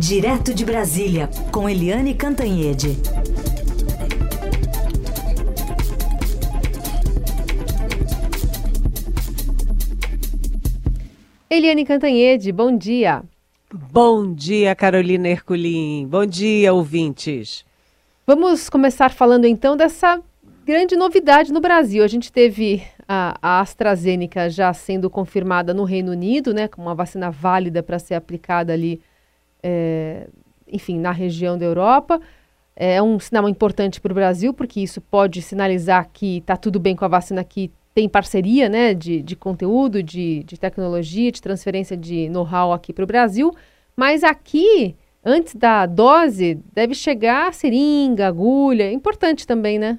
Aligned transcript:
Direto 0.00 0.54
de 0.54 0.64
Brasília, 0.64 1.28
com 1.52 1.68
Eliane 1.68 2.14
Cantanhede. 2.14 2.96
Eliane 11.50 11.84
Cantanhede, 11.84 12.50
bom 12.50 12.74
dia. 12.74 13.22
Bom 13.70 14.32
dia, 14.32 14.74
Carolina 14.74 15.28
Herculin. 15.28 16.06
Bom 16.06 16.24
dia, 16.24 16.72
ouvintes. 16.72 17.66
Vamos 18.26 18.70
começar 18.70 19.10
falando 19.10 19.44
então 19.44 19.76
dessa 19.76 20.18
grande 20.64 20.96
novidade 20.96 21.52
no 21.52 21.60
Brasil. 21.60 22.02
A 22.02 22.08
gente 22.08 22.32
teve 22.32 22.82
a, 23.06 23.36
a 23.42 23.60
AstraZeneca 23.60 24.48
já 24.48 24.72
sendo 24.72 25.10
confirmada 25.10 25.74
no 25.74 25.84
Reino 25.84 26.12
Unido, 26.12 26.54
né, 26.54 26.68
como 26.68 26.86
uma 26.86 26.94
vacina 26.94 27.30
válida 27.30 27.82
para 27.82 27.98
ser 27.98 28.14
aplicada 28.14 28.72
ali, 28.72 29.02
é, 29.62 30.28
enfim, 30.66 30.98
na 30.98 31.12
região 31.12 31.58
da 31.58 31.64
Europa. 31.64 32.20
É 32.76 33.02
um 33.02 33.18
sinal 33.20 33.48
importante 33.48 34.00
para 34.00 34.12
o 34.12 34.14
Brasil, 34.14 34.54
porque 34.54 34.80
isso 34.80 35.00
pode 35.00 35.42
sinalizar 35.42 36.08
que 36.12 36.38
está 36.38 36.56
tudo 36.56 36.80
bem 36.80 36.96
com 36.96 37.04
a 37.04 37.08
vacina 37.08 37.44
que 37.44 37.70
tem 37.94 38.08
parceria 38.08 38.68
né, 38.68 38.94
de, 38.94 39.20
de 39.20 39.36
conteúdo, 39.36 40.02
de, 40.02 40.44
de 40.44 40.58
tecnologia, 40.58 41.30
de 41.30 41.42
transferência 41.42 41.96
de 41.96 42.28
know-how 42.28 42.72
aqui 42.72 42.92
para 42.92 43.04
o 43.04 43.06
Brasil. 43.06 43.54
Mas 43.96 44.24
aqui, 44.24 44.94
antes 45.24 45.54
da 45.54 45.84
dose, 45.84 46.58
deve 46.72 46.94
chegar 46.94 47.52
seringa, 47.52 48.28
agulha. 48.28 48.84
É 48.84 48.92
importante 48.92 49.46
também, 49.46 49.78
né? 49.78 49.98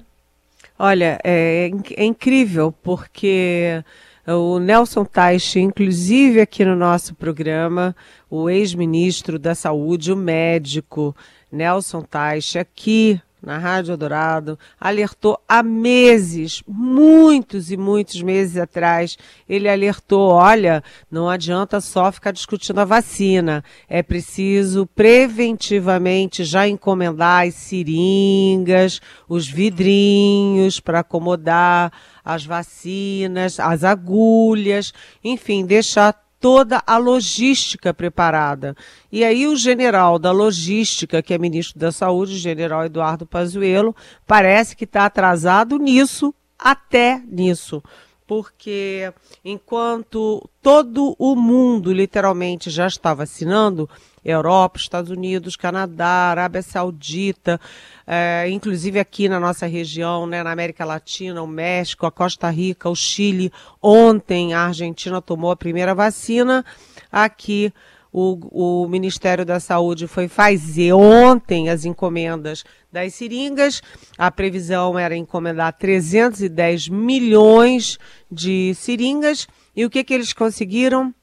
Olha, 0.78 1.18
é, 1.22 1.70
é 1.96 2.04
incrível, 2.04 2.72
porque 2.82 3.84
o 4.26 4.58
Nelson 4.58 5.04
Teich, 5.04 5.58
inclusive 5.58 6.40
aqui 6.40 6.64
no 6.64 6.76
nosso 6.76 7.14
programa, 7.14 7.94
o 8.30 8.48
ex-ministro 8.48 9.38
da 9.38 9.54
Saúde, 9.54 10.12
o 10.12 10.16
médico 10.16 11.14
Nelson 11.50 12.02
Teich, 12.02 12.58
aqui 12.58 13.20
na 13.42 13.58
Rádio 13.58 13.96
Dourado, 13.96 14.56
alertou 14.80 15.36
há 15.48 15.64
meses, 15.64 16.62
muitos 16.66 17.72
e 17.72 17.76
muitos 17.76 18.22
meses 18.22 18.56
atrás, 18.56 19.18
ele 19.48 19.68
alertou, 19.68 20.30
olha, 20.30 20.82
não 21.10 21.28
adianta 21.28 21.80
só 21.80 22.12
ficar 22.12 22.30
discutindo 22.30 22.78
a 22.78 22.84
vacina, 22.84 23.64
é 23.88 24.00
preciso 24.00 24.86
preventivamente 24.94 26.44
já 26.44 26.68
encomendar 26.68 27.48
as 27.48 27.54
seringas, 27.54 29.00
os 29.28 29.48
vidrinhos 29.48 30.78
para 30.78 31.00
acomodar 31.00 31.92
as 32.24 32.44
vacinas, 32.44 33.58
as 33.58 33.84
agulhas, 33.84 34.92
enfim, 35.22 35.64
deixar 35.64 36.12
toda 36.42 36.82
a 36.84 36.98
logística 36.98 37.94
preparada. 37.94 38.74
E 39.12 39.24
aí 39.24 39.46
o 39.46 39.54
general 39.54 40.18
da 40.18 40.32
logística, 40.32 41.22
que 41.22 41.32
é 41.32 41.38
ministro 41.38 41.78
da 41.78 41.92
Saúde, 41.92 42.34
o 42.34 42.38
general 42.38 42.84
Eduardo 42.84 43.24
Pazuello, 43.24 43.94
parece 44.26 44.74
que 44.74 44.82
está 44.84 45.06
atrasado 45.06 45.78
nisso, 45.78 46.34
até 46.58 47.22
nisso. 47.28 47.80
Porque 48.26 49.12
enquanto 49.44 50.48
todo 50.60 51.14
o 51.16 51.36
mundo 51.36 51.92
literalmente 51.92 52.70
já 52.70 52.88
está 52.88 53.14
vacinando, 53.14 53.88
Europa, 54.24 54.78
Estados 54.78 55.10
Unidos, 55.10 55.56
Canadá, 55.56 56.30
Arábia 56.30 56.62
Saudita, 56.62 57.60
é, 58.06 58.48
inclusive 58.48 58.98
aqui 58.98 59.28
na 59.28 59.40
nossa 59.40 59.66
região, 59.66 60.26
né, 60.26 60.42
na 60.42 60.52
América 60.52 60.84
Latina, 60.84 61.42
o 61.42 61.46
México, 61.46 62.06
a 62.06 62.10
Costa 62.10 62.48
Rica, 62.50 62.88
o 62.88 62.94
Chile. 62.94 63.52
Ontem 63.80 64.54
a 64.54 64.66
Argentina 64.66 65.20
tomou 65.20 65.50
a 65.50 65.56
primeira 65.56 65.94
vacina. 65.94 66.64
Aqui 67.10 67.72
o, 68.12 68.82
o 68.84 68.88
Ministério 68.88 69.44
da 69.44 69.58
Saúde 69.58 70.06
foi 70.06 70.28
fazer 70.28 70.92
ontem 70.92 71.70
as 71.70 71.84
encomendas 71.84 72.62
das 72.92 73.14
seringas. 73.14 73.82
A 74.18 74.30
previsão 74.30 74.98
era 74.98 75.16
encomendar 75.16 75.72
310 75.72 76.88
milhões 76.88 77.98
de 78.30 78.74
seringas. 78.74 79.48
E 79.74 79.86
o 79.86 79.90
que, 79.90 80.04
que 80.04 80.12
eles 80.12 80.32
conseguiram? 80.32 81.14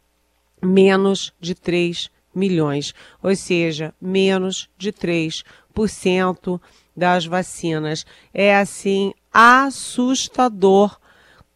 Menos 0.62 1.32
de 1.40 1.54
3 1.54 1.98
milhões, 1.98 2.19
ou 3.22 3.36
seja, 3.36 3.94
menos 4.02 4.70
de 4.78 4.92
3% 4.92 6.60
das 6.96 7.26
vacinas. 7.26 8.06
É 8.34 8.56
assim 8.56 9.14
assustador 9.34 10.98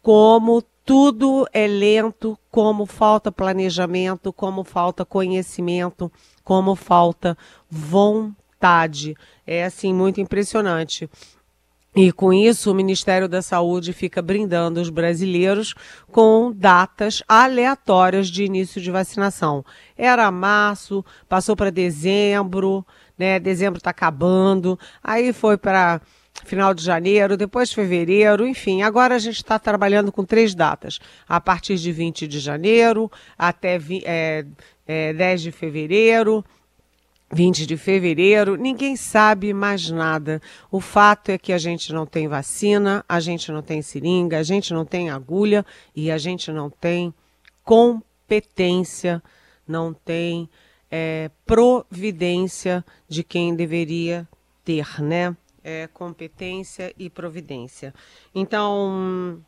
como 0.02 0.62
tudo 0.84 1.46
é 1.52 1.66
lento, 1.66 2.38
como 2.50 2.84
falta 2.84 3.32
planejamento, 3.32 4.32
como 4.32 4.62
falta 4.64 5.04
conhecimento, 5.04 6.12
como 6.42 6.76
falta 6.76 7.36
vontade. 7.70 9.16
É 9.46 9.64
assim 9.64 9.94
muito 9.94 10.20
impressionante. 10.20 11.08
E 11.96 12.10
com 12.10 12.32
isso, 12.32 12.72
o 12.72 12.74
Ministério 12.74 13.28
da 13.28 13.40
Saúde 13.40 13.92
fica 13.92 14.20
brindando 14.20 14.80
os 14.80 14.90
brasileiros 14.90 15.74
com 16.10 16.52
datas 16.52 17.22
aleatórias 17.28 18.26
de 18.28 18.44
início 18.44 18.80
de 18.80 18.90
vacinação. 18.90 19.64
Era 19.96 20.28
março, 20.30 21.04
passou 21.28 21.54
para 21.54 21.70
dezembro, 21.70 22.84
né? 23.16 23.38
Dezembro 23.38 23.78
está 23.78 23.90
acabando, 23.90 24.76
aí 25.02 25.32
foi 25.32 25.56
para 25.56 26.00
final 26.44 26.74
de 26.74 26.82
janeiro, 26.82 27.36
depois 27.36 27.72
fevereiro, 27.72 28.44
enfim. 28.44 28.82
Agora 28.82 29.14
a 29.14 29.18
gente 29.18 29.36
está 29.36 29.56
trabalhando 29.56 30.10
com 30.10 30.24
três 30.24 30.52
datas: 30.52 30.98
a 31.28 31.40
partir 31.40 31.76
de 31.76 31.92
20 31.92 32.26
de 32.26 32.40
janeiro 32.40 33.10
até 33.38 33.80
é, 34.04 34.44
é, 34.86 35.12
10 35.12 35.42
de 35.42 35.52
fevereiro 35.52 36.44
20 37.34 37.66
de 37.66 37.76
fevereiro, 37.76 38.56
ninguém 38.56 38.94
sabe 38.94 39.52
mais 39.52 39.90
nada. 39.90 40.40
O 40.70 40.80
fato 40.80 41.30
é 41.30 41.36
que 41.36 41.52
a 41.52 41.58
gente 41.58 41.92
não 41.92 42.06
tem 42.06 42.28
vacina, 42.28 43.04
a 43.08 43.18
gente 43.18 43.50
não 43.50 43.60
tem 43.60 43.82
seringa, 43.82 44.38
a 44.38 44.42
gente 44.44 44.72
não 44.72 44.84
tem 44.84 45.10
agulha 45.10 45.66
e 45.96 46.12
a 46.12 46.16
gente 46.16 46.52
não 46.52 46.70
tem 46.70 47.12
competência, 47.64 49.20
não 49.66 49.92
tem 49.92 50.48
é, 50.88 51.28
providência 51.44 52.84
de 53.08 53.24
quem 53.24 53.56
deveria 53.56 54.28
ter, 54.64 55.02
né? 55.02 55.36
É, 55.62 55.88
competência 55.88 56.94
e 56.96 57.10
providência. 57.10 57.92
Então, 58.32 59.42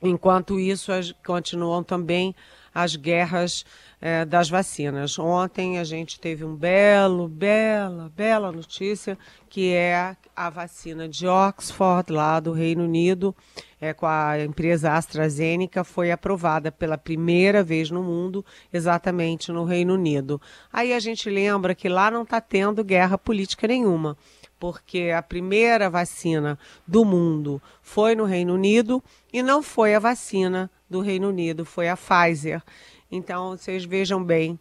enquanto 0.00 0.60
isso, 0.60 0.92
continuam 1.26 1.82
também 1.82 2.34
as 2.82 2.94
guerras 2.94 3.64
é, 4.00 4.24
das 4.24 4.48
vacinas. 4.48 5.18
Ontem 5.18 5.78
a 5.78 5.84
gente 5.84 6.20
teve 6.20 6.44
um 6.44 6.54
belo, 6.54 7.26
bela, 7.28 8.10
bela 8.14 8.52
notícia, 8.52 9.18
que 9.50 9.72
é 9.72 10.16
a 10.36 10.48
vacina 10.48 11.08
de 11.08 11.26
Oxford, 11.26 12.12
lá 12.12 12.38
do 12.38 12.52
Reino 12.52 12.84
Unido, 12.84 13.34
é, 13.80 13.92
com 13.92 14.06
a 14.06 14.38
empresa 14.40 14.92
AstraZeneca, 14.92 15.82
foi 15.82 16.12
aprovada 16.12 16.70
pela 16.70 16.96
primeira 16.96 17.64
vez 17.64 17.90
no 17.90 18.02
mundo, 18.02 18.44
exatamente 18.72 19.50
no 19.50 19.64
Reino 19.64 19.94
Unido. 19.94 20.40
Aí 20.72 20.92
a 20.92 21.00
gente 21.00 21.28
lembra 21.28 21.74
que 21.74 21.88
lá 21.88 22.12
não 22.12 22.22
está 22.22 22.40
tendo 22.40 22.84
guerra 22.84 23.18
política 23.18 23.66
nenhuma 23.66 24.16
porque 24.58 25.12
a 25.16 25.22
primeira 25.22 25.88
vacina 25.88 26.58
do 26.86 27.04
mundo 27.04 27.60
foi 27.82 28.14
no 28.14 28.24
Reino 28.24 28.54
Unido 28.54 29.02
e 29.32 29.42
não 29.42 29.62
foi 29.62 29.94
a 29.94 29.98
vacina 29.98 30.70
do 30.88 31.00
Reino 31.00 31.28
Unido, 31.28 31.64
foi 31.64 31.88
a 31.88 31.96
Pfizer. 31.96 32.62
Então, 33.10 33.56
vocês 33.56 33.84
vejam 33.84 34.22
bem, 34.22 34.58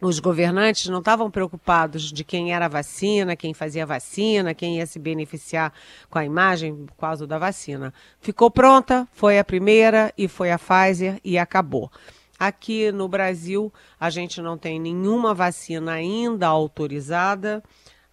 os 0.00 0.18
governantes 0.18 0.86
não 0.86 0.98
estavam 0.98 1.30
preocupados 1.30 2.12
de 2.12 2.22
quem 2.22 2.52
era 2.52 2.66
a 2.66 2.68
vacina, 2.68 3.34
quem 3.34 3.54
fazia 3.54 3.84
a 3.84 3.86
vacina, 3.86 4.54
quem 4.54 4.76
ia 4.76 4.86
se 4.86 4.98
beneficiar 4.98 5.72
com 6.10 6.18
a 6.18 6.24
imagem 6.24 6.84
por 6.86 6.96
causa 6.96 7.26
da 7.26 7.38
vacina. 7.38 7.94
Ficou 8.20 8.50
pronta, 8.50 9.08
foi 9.12 9.38
a 9.38 9.44
primeira 9.44 10.12
e 10.16 10.28
foi 10.28 10.52
a 10.52 10.58
Pfizer 10.58 11.18
e 11.24 11.38
acabou. 11.38 11.90
Aqui 12.38 12.92
no 12.92 13.08
Brasil, 13.08 13.72
a 13.98 14.10
gente 14.10 14.42
não 14.42 14.58
tem 14.58 14.78
nenhuma 14.78 15.32
vacina 15.32 15.92
ainda 15.92 16.46
autorizada. 16.46 17.62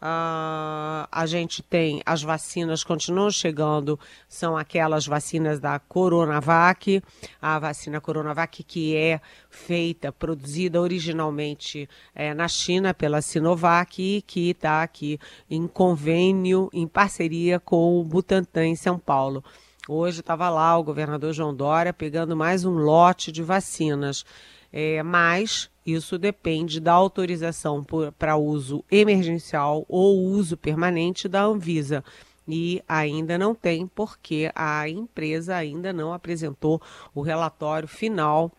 Uh, 0.03 1.07
a 1.09 1.25
gente 1.25 1.63
tem 1.63 2.01
as 2.05 2.21
vacinas 2.21 2.83
continuam 2.83 3.31
chegando, 3.31 3.97
são 4.27 4.57
aquelas 4.57 5.07
vacinas 5.07 5.61
da 5.61 5.79
Coronavac, 5.79 7.01
a 7.41 7.57
vacina 7.57 8.01
Coronavac 8.01 8.63
que 8.65 8.97
é 8.97 9.21
feita, 9.49 10.11
produzida 10.11 10.81
originalmente 10.81 11.87
é, 12.13 12.33
na 12.33 12.49
China 12.49 12.93
pela 12.93 13.21
Sinovac 13.21 14.03
e 14.03 14.21
que 14.21 14.49
está 14.49 14.83
aqui 14.83 15.17
em 15.49 15.65
convênio, 15.67 16.69
em 16.73 16.85
parceria 16.85 17.57
com 17.57 17.97
o 17.97 18.03
Butantan 18.03 18.65
em 18.65 18.75
São 18.75 18.99
Paulo. 18.99 19.41
Hoje 19.87 20.19
estava 20.19 20.49
lá 20.49 20.77
o 20.77 20.83
governador 20.83 21.31
João 21.31 21.55
Dória 21.55 21.93
pegando 21.93 22.35
mais 22.35 22.65
um 22.65 22.73
lote 22.73 23.31
de 23.31 23.41
vacinas, 23.41 24.25
é, 24.69 25.01
mas 25.01 25.71
isso 25.85 26.17
depende 26.17 26.79
da 26.79 26.93
autorização 26.93 27.85
para 28.17 28.37
uso 28.37 28.83
emergencial 28.89 29.85
ou 29.87 30.19
uso 30.19 30.55
permanente 30.55 31.27
da 31.27 31.43
Anvisa. 31.43 32.03
E 32.47 32.83
ainda 32.87 33.37
não 33.37 33.55
tem, 33.55 33.87
porque 33.87 34.51
a 34.53 34.87
empresa 34.89 35.55
ainda 35.55 35.93
não 35.93 36.13
apresentou 36.13 36.81
o 37.15 37.21
relatório 37.21 37.87
final 37.87 38.51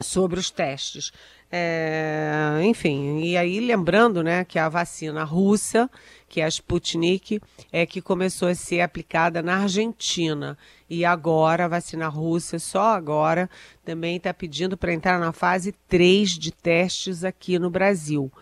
sobre 0.00 0.38
os 0.38 0.50
testes. 0.50 1.12
É, 1.50 2.60
enfim, 2.64 3.20
e 3.20 3.36
aí 3.36 3.60
lembrando 3.60 4.24
né, 4.24 4.44
que 4.44 4.58
a 4.58 4.68
vacina 4.68 5.22
russa, 5.22 5.88
que 6.34 6.40
é 6.40 6.44
a 6.46 6.48
Sputnik, 6.48 7.40
é 7.70 7.86
que 7.86 8.02
começou 8.02 8.48
a 8.48 8.56
ser 8.56 8.80
aplicada 8.80 9.40
na 9.40 9.58
Argentina. 9.58 10.58
E 10.90 11.04
agora 11.04 11.64
a 11.64 11.68
vacina 11.68 12.08
russa, 12.08 12.58
só 12.58 12.96
agora, 12.96 13.48
também 13.84 14.16
está 14.16 14.34
pedindo 14.34 14.76
para 14.76 14.92
entrar 14.92 15.20
na 15.20 15.32
fase 15.32 15.70
3 15.86 16.30
de 16.30 16.50
testes 16.50 17.22
aqui 17.22 17.56
no 17.56 17.70
Brasil. 17.70 18.32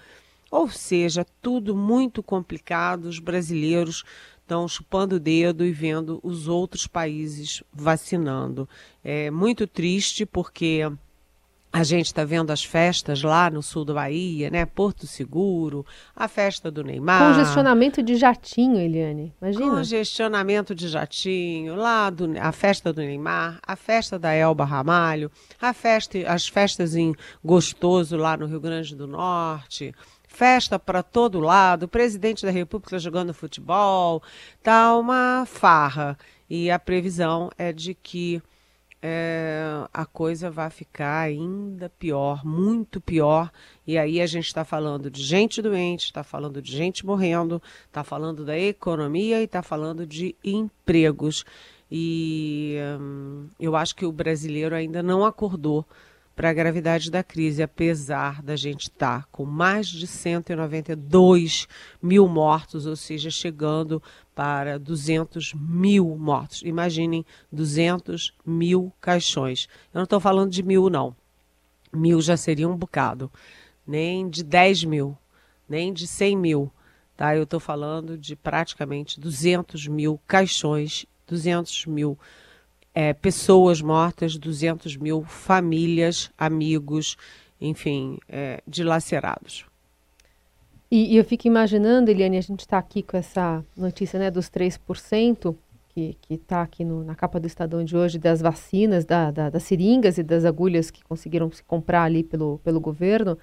Ou 0.50 0.70
seja, 0.70 1.26
tudo 1.42 1.76
muito 1.76 2.22
complicado, 2.22 3.04
os 3.04 3.18
brasileiros 3.18 4.04
estão 4.40 4.66
chupando 4.66 5.16
o 5.16 5.20
dedo 5.20 5.62
e 5.62 5.70
vendo 5.70 6.18
os 6.22 6.48
outros 6.48 6.86
países 6.86 7.62
vacinando. 7.70 8.66
É 9.04 9.30
muito 9.30 9.66
triste 9.66 10.24
porque 10.24 10.90
a 11.72 11.82
gente 11.84 12.06
está 12.06 12.22
vendo 12.22 12.50
as 12.50 12.62
festas 12.62 13.22
lá 13.22 13.48
no 13.50 13.62
sul 13.62 13.82
do 13.82 13.94
Bahia, 13.94 14.50
né? 14.50 14.66
Porto 14.66 15.06
Seguro, 15.06 15.86
a 16.14 16.28
festa 16.28 16.70
do 16.70 16.84
Neymar. 16.84 17.34
Congestionamento 17.34 18.02
de 18.02 18.16
jatinho, 18.16 18.78
Eliane. 18.78 19.34
Imagina. 19.40 19.70
Congestionamento 19.70 20.74
de 20.74 20.86
jatinho, 20.86 21.74
lá 21.74 22.10
do, 22.10 22.38
a 22.38 22.52
festa 22.52 22.92
do 22.92 23.00
Neymar, 23.00 23.58
a 23.66 23.74
festa 23.74 24.18
da 24.18 24.34
Elba 24.34 24.66
Ramalho, 24.66 25.30
a 25.58 25.72
festa, 25.72 26.18
as 26.26 26.46
festas 26.46 26.94
em 26.94 27.14
Gostoso 27.42 28.18
lá 28.18 28.36
no 28.36 28.46
Rio 28.46 28.60
Grande 28.60 28.94
do 28.94 29.06
Norte 29.06 29.94
festa 30.32 30.78
para 30.78 31.02
todo 31.02 31.40
lado, 31.40 31.82
o 31.82 31.88
presidente 31.88 32.46
da 32.46 32.50
República 32.50 32.98
jogando 32.98 33.34
futebol, 33.34 34.22
tá 34.62 34.96
uma 34.96 35.44
farra. 35.46 36.16
E 36.48 36.70
a 36.70 36.78
previsão 36.78 37.50
é 37.58 37.70
de 37.70 37.94
que 37.94 38.42
é, 39.02 39.84
a 39.92 40.06
coisa 40.06 40.48
vai 40.48 40.70
ficar 40.70 41.22
ainda 41.22 41.90
pior, 41.90 42.46
muito 42.46 43.00
pior. 43.00 43.50
E 43.84 43.98
aí 43.98 44.20
a 44.20 44.26
gente 44.26 44.46
está 44.46 44.64
falando 44.64 45.10
de 45.10 45.20
gente 45.20 45.60
doente, 45.60 46.04
está 46.04 46.22
falando 46.22 46.62
de 46.62 46.70
gente 46.70 47.04
morrendo, 47.04 47.60
está 47.86 48.04
falando 48.04 48.44
da 48.44 48.56
economia 48.56 49.40
e 49.40 49.44
está 49.44 49.60
falando 49.60 50.06
de 50.06 50.36
empregos. 50.44 51.44
E 51.90 52.76
hum, 53.00 53.48
eu 53.58 53.74
acho 53.74 53.96
que 53.96 54.06
o 54.06 54.12
brasileiro 54.12 54.74
ainda 54.74 55.02
não 55.02 55.24
acordou 55.24 55.84
para 56.34 56.50
a 56.50 56.52
gravidade 56.52 57.10
da 57.10 57.22
crise, 57.22 57.62
apesar 57.62 58.42
da 58.42 58.56
gente 58.56 58.84
estar 58.84 59.22
tá 59.22 59.28
com 59.30 59.44
mais 59.44 59.86
de 59.86 60.06
192 60.06 61.68
mil 62.02 62.26
mortos, 62.26 62.86
ou 62.86 62.96
seja, 62.96 63.30
chegando 63.30 64.02
para 64.34 64.78
200 64.78 65.52
mil 65.54 66.16
mortos. 66.16 66.62
Imaginem 66.62 67.24
200 67.50 68.34
mil 68.44 68.92
caixões. 69.00 69.68
Eu 69.92 69.98
não 69.98 70.04
estou 70.04 70.20
falando 70.20 70.50
de 70.50 70.62
mil, 70.62 70.88
não. 70.88 71.14
Mil 71.92 72.20
já 72.22 72.36
seria 72.36 72.68
um 72.68 72.76
bocado. 72.76 73.30
Nem 73.86 74.28
de 74.30 74.42
10 74.42 74.84
mil, 74.84 75.16
nem 75.68 75.92
de 75.92 76.06
100 76.06 76.36
mil. 76.36 76.72
Tá? 77.16 77.36
Eu 77.36 77.42
estou 77.42 77.60
falando 77.60 78.16
de 78.16 78.34
praticamente 78.34 79.20
200 79.20 79.86
mil 79.86 80.18
caixões, 80.26 81.04
200 81.26 81.86
mil 81.86 82.16
caixões 82.16 82.42
é, 82.94 83.12
pessoas 83.12 83.80
mortas, 83.80 84.36
200 84.36 84.96
mil 84.96 85.22
famílias, 85.24 86.30
amigos, 86.36 87.16
enfim, 87.60 88.18
é, 88.28 88.62
dilacerados. 88.66 89.64
E, 90.90 91.14
e, 91.14 91.16
eu 91.16 91.24
fico 91.24 91.46
imaginando, 91.46 92.10
Eliane, 92.10 92.36
a 92.36 92.42
gente 92.42 92.60
está 92.60 92.76
aqui 92.76 93.02
com 93.02 93.16
essa 93.16 93.64
notícia 93.74 94.18
né, 94.18 94.30
dos 94.30 94.50
3%, 94.50 95.54
que 95.94 96.16
está 96.28 96.62
aqui 96.62 96.84
no, 96.84 97.04
na 97.04 97.14
capa 97.14 97.38
do 97.38 97.46
Estadão 97.46 97.84
de 97.84 97.96
hoje, 97.96 98.18
das 98.18 98.40
vacinas, 98.40 99.04
da, 99.04 99.30
da, 99.30 99.50
das 99.50 99.62
seringas 99.62 100.18
e 100.18 100.22
das 100.22 100.44
agulhas 100.44 100.90
que 100.90 101.04
conseguiram 101.04 101.50
se 101.50 101.62
comprar 101.64 102.04
ali 102.04 102.22
pelo, 102.22 102.58
pelo 102.64 102.80
governo. 102.80 103.38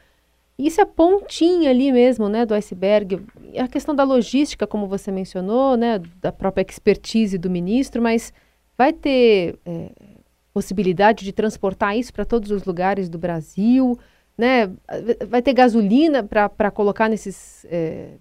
Isso 0.58 0.82
é 0.82 0.86
pontinha 0.86 1.70
ali 1.70 1.92
mesmo, 1.92 2.28
né, 2.28 2.46
do 2.46 2.54
iceberg. 2.54 3.20
A 3.58 3.68
questão 3.68 3.96
da 3.96 4.04
logística, 4.04 4.68
como 4.68 4.88
você 4.88 5.12
mencionou, 5.12 5.78
né, 5.78 6.02
da 6.22 6.32
própria 6.32 6.66
expertise 6.68 7.38
do 7.38 7.50
ministro, 7.50 8.02
mas 8.02 8.34
Vai 8.80 8.94
ter 8.94 9.60
é, 9.66 9.92
possibilidade 10.54 11.26
de 11.26 11.34
transportar 11.34 11.98
isso 11.98 12.14
para 12.14 12.24
todos 12.24 12.50
os 12.50 12.64
lugares 12.64 13.10
do 13.10 13.18
Brasil? 13.18 14.00
Né? 14.38 14.72
Vai 15.28 15.42
ter 15.42 15.52
gasolina 15.52 16.24
para 16.24 16.72
colocar 16.72 17.10
nesses 17.10 17.66
é, 17.70 18.12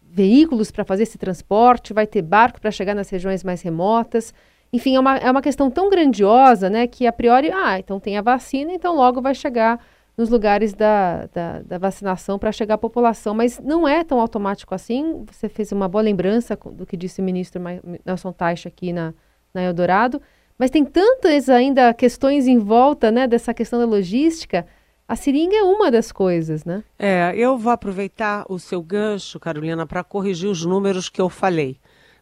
veículos 0.00 0.70
para 0.70 0.82
fazer 0.82 1.02
esse 1.02 1.18
transporte? 1.18 1.92
Vai 1.92 2.06
ter 2.06 2.22
barco 2.22 2.58
para 2.58 2.70
chegar 2.70 2.94
nas 2.94 3.10
regiões 3.10 3.44
mais 3.44 3.60
remotas? 3.60 4.32
Enfim, 4.72 4.96
é 4.96 5.00
uma, 5.00 5.18
é 5.18 5.30
uma 5.30 5.42
questão 5.42 5.70
tão 5.70 5.90
grandiosa 5.90 6.70
né, 6.70 6.86
que 6.86 7.06
a 7.06 7.12
priori, 7.12 7.50
ah, 7.52 7.78
então 7.78 8.00
tem 8.00 8.16
a 8.16 8.22
vacina, 8.22 8.72
então 8.72 8.96
logo 8.96 9.20
vai 9.20 9.34
chegar 9.34 9.78
nos 10.16 10.30
lugares 10.30 10.72
da, 10.72 11.26
da, 11.34 11.60
da 11.60 11.76
vacinação 11.76 12.38
para 12.38 12.50
chegar 12.50 12.76
à 12.76 12.78
população. 12.78 13.34
Mas 13.34 13.60
não 13.60 13.86
é 13.86 14.02
tão 14.02 14.22
automático 14.22 14.74
assim. 14.74 15.22
Você 15.30 15.50
fez 15.50 15.70
uma 15.70 15.86
boa 15.86 16.00
lembrança 16.00 16.58
do 16.72 16.86
que 16.86 16.96
disse 16.96 17.20
o 17.20 17.24
ministro 17.24 17.62
Nelson 18.06 18.32
Taixa 18.32 18.70
aqui 18.70 18.90
na, 18.90 19.12
na 19.52 19.62
Eldorado, 19.62 20.20
mas 20.58 20.70
tem 20.70 20.84
tantas 20.84 21.48
ainda 21.48 21.94
questões 21.94 22.46
em 22.46 22.58
volta, 22.58 23.10
né, 23.10 23.26
dessa 23.26 23.54
questão 23.54 23.78
da 23.78 23.86
logística. 23.86 24.66
A 25.06 25.16
seringa 25.16 25.56
é 25.56 25.62
uma 25.62 25.90
das 25.90 26.12
coisas, 26.12 26.64
né? 26.64 26.84
É, 26.98 27.32
eu 27.34 27.56
vou 27.56 27.72
aproveitar 27.72 28.44
o 28.48 28.58
seu 28.58 28.82
gancho, 28.82 29.40
Carolina, 29.40 29.86
para 29.86 30.04
corrigir 30.04 30.50
os 30.50 30.64
números 30.64 31.08
que 31.08 31.20
eu 31.20 31.30
falei. 31.30 31.78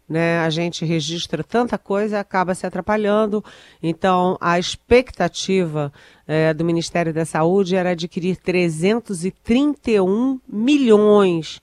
Né, 0.08 0.38
a 0.38 0.49
gente 0.50 0.84
registra 0.84 1.43
tanta 1.43 1.76
coisa 1.76 2.20
acaba 2.20 2.55
se 2.55 2.64
atrapalhando. 2.64 3.44
Então, 3.82 4.38
a 4.40 4.56
expectativa 4.56 5.93
é, 6.29 6.55
do 6.55 6.64
Ministério 6.64 7.12
da 7.12 7.25
Saúde 7.25 7.75
era 7.75 7.90
adquirir 7.90 8.37
331 8.37 10.38
milhões 10.46 11.61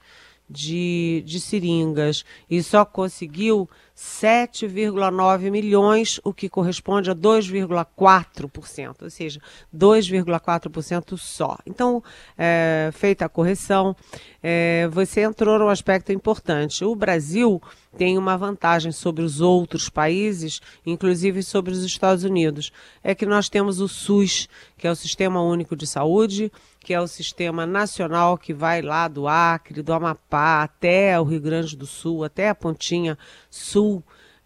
de, 0.49 1.23
de 1.25 1.39
seringas 1.39 2.25
e 2.49 2.61
só 2.61 2.83
conseguiu 2.83 3.69
7,9 4.03 5.49
milhões, 5.49 6.19
o 6.25 6.33
que 6.33 6.49
corresponde 6.49 7.09
a 7.09 7.15
2,4%, 7.15 8.95
ou 9.01 9.09
seja, 9.09 9.39
2,4% 9.73 11.17
só. 11.17 11.57
Então, 11.65 12.03
é, 12.37 12.89
feita 12.91 13.23
a 13.23 13.29
correção, 13.29 13.95
é, 14.41 14.89
você 14.91 15.21
entrou 15.21 15.57
num 15.57 15.69
aspecto 15.69 16.11
importante. 16.11 16.83
O 16.83 16.95
Brasil 16.95 17.61
tem 17.97 18.17
uma 18.17 18.35
vantagem 18.35 18.91
sobre 18.91 19.23
os 19.23 19.39
outros 19.39 19.87
países, 19.87 20.59
inclusive 20.85 21.41
sobre 21.41 21.71
os 21.71 21.83
Estados 21.83 22.25
Unidos, 22.25 22.71
é 23.01 23.15
que 23.15 23.25
nós 23.25 23.47
temos 23.47 23.79
o 23.79 23.87
SUS, 23.87 24.49
que 24.77 24.85
é 24.85 24.91
o 24.91 24.95
Sistema 24.95 25.41
Único 25.41 25.75
de 25.75 25.87
Saúde, 25.87 26.51
que 26.83 26.93
é 26.93 26.99
o 26.99 27.07
sistema 27.07 27.65
nacional 27.65 28.37
que 28.37 28.53
vai 28.53 28.81
lá 28.81 29.07
do 29.07 29.25
Acre, 29.25 29.81
do 29.81 29.93
Amapá, 29.93 30.63
até 30.63 31.17
o 31.17 31.23
Rio 31.23 31.39
Grande 31.39 31.77
do 31.77 31.85
Sul, 31.85 32.25
até 32.25 32.49
a 32.49 32.55
pontinha 32.55 33.17
sul 33.49 33.92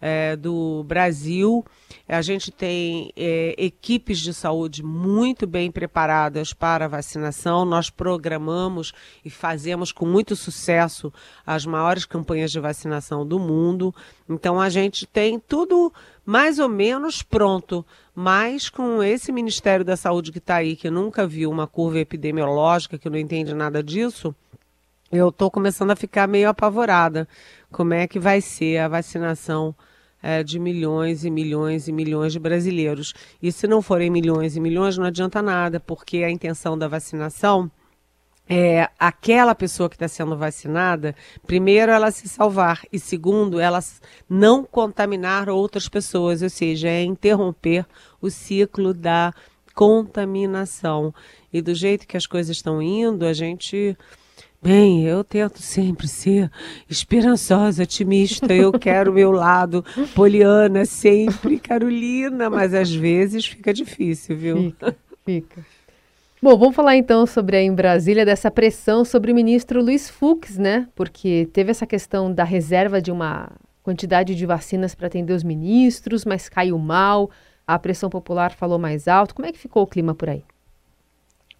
é, 0.00 0.36
do 0.36 0.84
Brasil. 0.84 1.64
A 2.08 2.22
gente 2.22 2.50
tem 2.50 3.12
é, 3.16 3.54
equipes 3.58 4.18
de 4.18 4.32
saúde 4.32 4.82
muito 4.82 5.46
bem 5.46 5.70
preparadas 5.70 6.52
para 6.52 6.86
a 6.86 6.88
vacinação. 6.88 7.64
Nós 7.64 7.90
programamos 7.90 8.92
e 9.24 9.30
fazemos 9.30 9.92
com 9.92 10.06
muito 10.06 10.34
sucesso 10.34 11.12
as 11.46 11.66
maiores 11.66 12.04
campanhas 12.04 12.50
de 12.50 12.60
vacinação 12.60 13.26
do 13.26 13.38
mundo. 13.38 13.94
Então 14.28 14.60
a 14.60 14.68
gente 14.68 15.06
tem 15.06 15.38
tudo 15.38 15.92
mais 16.24 16.58
ou 16.58 16.68
menos 16.68 17.22
pronto. 17.22 17.84
Mas 18.14 18.68
com 18.68 19.02
esse 19.02 19.30
Ministério 19.30 19.84
da 19.84 19.96
Saúde 19.96 20.32
que 20.32 20.38
está 20.38 20.56
aí, 20.56 20.74
que 20.74 20.90
nunca 20.90 21.26
viu 21.26 21.50
uma 21.50 21.66
curva 21.66 22.00
epidemiológica, 22.00 22.98
que 22.98 23.08
não 23.08 23.18
entende 23.18 23.54
nada 23.54 23.82
disso, 23.82 24.34
eu 25.10 25.28
estou 25.28 25.50
começando 25.50 25.90
a 25.90 25.96
ficar 25.96 26.26
meio 26.26 26.48
apavorada. 26.48 27.28
Como 27.70 27.94
é 27.94 28.06
que 28.06 28.18
vai 28.18 28.40
ser 28.40 28.78
a 28.78 28.88
vacinação 28.88 29.74
é, 30.22 30.42
de 30.42 30.58
milhões 30.58 31.24
e 31.24 31.30
milhões 31.30 31.88
e 31.88 31.92
milhões 31.92 32.32
de 32.32 32.38
brasileiros. 32.38 33.14
E 33.42 33.52
se 33.52 33.66
não 33.66 33.80
forem 33.80 34.10
milhões 34.10 34.56
e 34.56 34.60
milhões, 34.60 34.98
não 34.98 35.06
adianta 35.06 35.40
nada, 35.40 35.80
porque 35.80 36.18
a 36.18 36.30
intenção 36.30 36.76
da 36.76 36.88
vacinação 36.88 37.70
é 38.48 38.88
aquela 38.98 39.54
pessoa 39.54 39.90
que 39.90 39.96
está 39.96 40.08
sendo 40.08 40.36
vacinada, 40.36 41.14
primeiro, 41.46 41.92
ela 41.92 42.10
se 42.10 42.26
salvar, 42.26 42.80
e 42.90 42.98
segundo, 42.98 43.60
ela 43.60 43.78
não 44.28 44.64
contaminar 44.64 45.50
outras 45.50 45.86
pessoas, 45.86 46.40
ou 46.40 46.48
seja, 46.48 46.88
é 46.88 47.02
interromper 47.02 47.84
o 48.22 48.30
ciclo 48.30 48.94
da 48.94 49.34
contaminação. 49.74 51.14
E 51.52 51.60
do 51.60 51.74
jeito 51.74 52.06
que 52.06 52.16
as 52.16 52.26
coisas 52.26 52.56
estão 52.56 52.80
indo, 52.80 53.26
a 53.26 53.34
gente 53.34 53.94
Bem, 54.60 55.04
eu 55.04 55.22
tento 55.22 55.62
sempre 55.62 56.08
ser 56.08 56.50
esperançosa, 56.90 57.84
otimista. 57.84 58.52
Eu 58.52 58.72
quero 58.72 59.12
o 59.12 59.14
meu 59.14 59.30
lado 59.30 59.84
poliana 60.16 60.84
sempre, 60.84 61.60
Carolina, 61.60 62.50
mas 62.50 62.74
às 62.74 62.92
vezes 62.92 63.46
fica 63.46 63.72
difícil, 63.72 64.36
viu? 64.36 64.56
Fica, 64.56 64.96
fica. 65.24 65.66
Bom, 66.42 66.56
vamos 66.56 66.74
falar 66.74 66.96
então 66.96 67.26
sobre 67.26 67.56
aí 67.56 67.66
em 67.66 67.74
Brasília 67.74 68.24
dessa 68.24 68.50
pressão 68.50 69.04
sobre 69.04 69.30
o 69.30 69.34
ministro 69.34 69.82
Luiz 69.82 70.08
Fux, 70.10 70.56
né? 70.56 70.88
Porque 70.94 71.48
teve 71.52 71.70
essa 71.70 71.86
questão 71.86 72.32
da 72.32 72.44
reserva 72.44 73.00
de 73.00 73.10
uma 73.12 73.50
quantidade 73.82 74.34
de 74.34 74.46
vacinas 74.46 74.94
para 74.94 75.06
atender 75.06 75.32
os 75.32 75.42
ministros, 75.42 76.24
mas 76.24 76.48
caiu 76.48 76.78
mal. 76.78 77.30
A 77.66 77.78
pressão 77.78 78.10
popular 78.10 78.52
falou 78.52 78.78
mais 78.78 79.08
alto. 79.08 79.34
Como 79.34 79.46
é 79.46 79.52
que 79.52 79.58
ficou 79.58 79.82
o 79.82 79.86
clima 79.86 80.14
por 80.14 80.28
aí? 80.28 80.44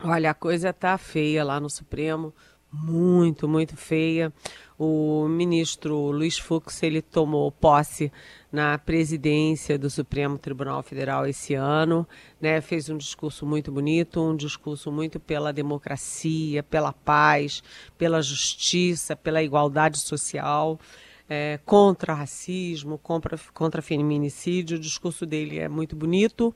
Olha, 0.03 0.31
a 0.31 0.35
coisa 0.35 0.73
tá 0.73 0.97
feia 0.97 1.43
lá 1.43 1.59
no 1.59 1.69
Supremo, 1.69 2.33
muito, 2.73 3.49
muito 3.49 3.77
feia. 3.77 4.33
O 4.79 5.27
ministro 5.27 6.11
Luiz 6.11 6.39
Fux, 6.39 6.83
ele 6.83 7.03
tomou 7.03 7.51
posse 7.51 8.13
na 8.53 8.79
presidência 8.79 9.79
do 9.79 9.91
Supremo 9.91 10.39
Tribunal 10.39 10.83
Federal 10.83 11.27
esse 11.27 11.55
ano, 11.55 12.07
né? 12.41 12.61
Fez 12.61 12.89
um 12.89 12.97
discurso 12.97 13.45
muito 13.45 13.73
bonito, 13.73 14.23
um 14.23 14.37
discurso 14.37 14.93
muito 14.93 15.19
pela 15.19 15.53
democracia, 15.53 16.63
pela 16.63 16.93
paz, 16.93 17.63
pela 17.97 18.23
justiça, 18.23 19.17
pela 19.17 19.43
igualdade 19.43 19.99
social. 19.99 20.79
É, 21.31 21.61
contra 21.67 22.15
racismo, 22.15 22.97
contra, 22.97 23.39
contra 23.53 23.83
feminicídio. 23.83 24.79
O 24.79 24.81
discurso 24.81 25.27
dele 25.27 25.59
é 25.59 25.69
muito 25.69 25.95
bonito, 25.95 26.55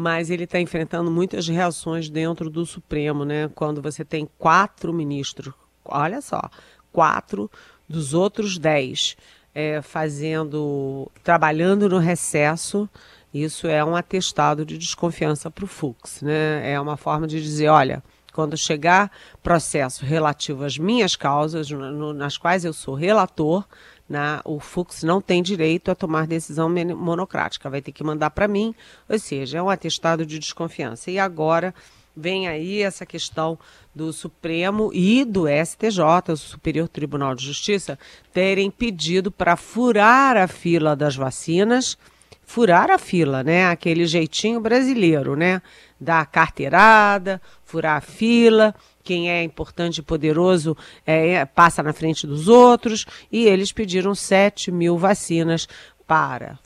mas 0.00 0.30
ele 0.30 0.44
está 0.44 0.58
enfrentando 0.58 1.10
muitas 1.10 1.46
reações 1.46 2.08
dentro 2.08 2.48
do 2.48 2.64
Supremo, 2.64 3.22
né? 3.24 3.50
Quando 3.54 3.82
você 3.82 4.02
tem 4.02 4.26
quatro 4.38 4.94
ministros, 4.94 5.52
olha 5.84 6.22
só, 6.22 6.48
quatro 6.90 7.50
dos 7.86 8.14
outros 8.14 8.56
dez 8.58 9.14
é, 9.54 9.82
fazendo, 9.82 11.10
trabalhando 11.22 11.86
no 11.86 11.98
recesso, 11.98 12.88
isso 13.32 13.66
é 13.66 13.84
um 13.84 13.94
atestado 13.94 14.64
de 14.64 14.78
desconfiança 14.78 15.50
para 15.50 15.64
o 15.64 15.68
Fux, 15.68 16.22
né? 16.22 16.72
É 16.72 16.80
uma 16.80 16.96
forma 16.96 17.26
de 17.26 17.40
dizer, 17.40 17.68
olha, 17.68 18.02
quando 18.32 18.56
chegar 18.56 19.10
processo 19.42 20.06
relativo 20.06 20.64
às 20.64 20.78
minhas 20.78 21.14
causas, 21.14 21.70
no, 21.70 22.14
nas 22.14 22.38
quais 22.38 22.64
eu 22.64 22.72
sou 22.72 22.94
relator, 22.94 23.66
na, 24.10 24.36
né, 24.36 24.42
o 24.44 24.58
Fux 24.58 25.04
não 25.04 25.20
tem 25.20 25.40
direito 25.40 25.88
a 25.88 25.94
tomar 25.94 26.26
decisão 26.26 26.68
monocrática, 26.68 27.70
vai 27.70 27.80
ter 27.80 27.92
que 27.92 28.02
mandar 28.02 28.30
para 28.30 28.48
mim, 28.48 28.74
ou 29.08 29.18
seja, 29.20 29.58
é 29.58 29.62
um 29.62 29.70
atestado 29.70 30.26
de 30.26 30.36
desconfiança. 30.36 31.12
E 31.12 31.18
agora 31.18 31.72
vem 32.16 32.48
aí 32.48 32.82
essa 32.82 33.06
questão 33.06 33.56
do 33.94 34.12
Supremo 34.12 34.90
e 34.92 35.24
do 35.24 35.44
STJ, 35.46 36.32
o 36.32 36.36
Superior 36.36 36.88
Tribunal 36.88 37.36
de 37.36 37.46
Justiça, 37.46 37.96
terem 38.32 38.68
pedido 38.68 39.30
para 39.30 39.56
furar 39.56 40.36
a 40.36 40.48
fila 40.48 40.96
das 40.96 41.14
vacinas, 41.14 41.96
furar 42.42 42.90
a 42.90 42.98
fila, 42.98 43.44
né? 43.44 43.68
Aquele 43.68 44.06
jeitinho 44.06 44.60
brasileiro, 44.60 45.36
né? 45.36 45.62
Da 46.00 46.26
carteirada, 46.26 47.40
furar 47.64 47.98
a 47.98 48.00
fila, 48.00 48.74
quem 49.02 49.30
é 49.30 49.42
importante 49.42 49.98
e 49.98 50.02
poderoso 50.02 50.76
é, 51.06 51.30
é 51.30 51.44
passa 51.44 51.82
na 51.82 51.92
frente 51.92 52.26
dos 52.26 52.48
outros, 52.48 53.06
e 53.30 53.46
eles 53.46 53.72
pediram 53.72 54.14
7 54.14 54.70
mil 54.70 54.98
vacinas 54.98 55.68
para 56.06 56.58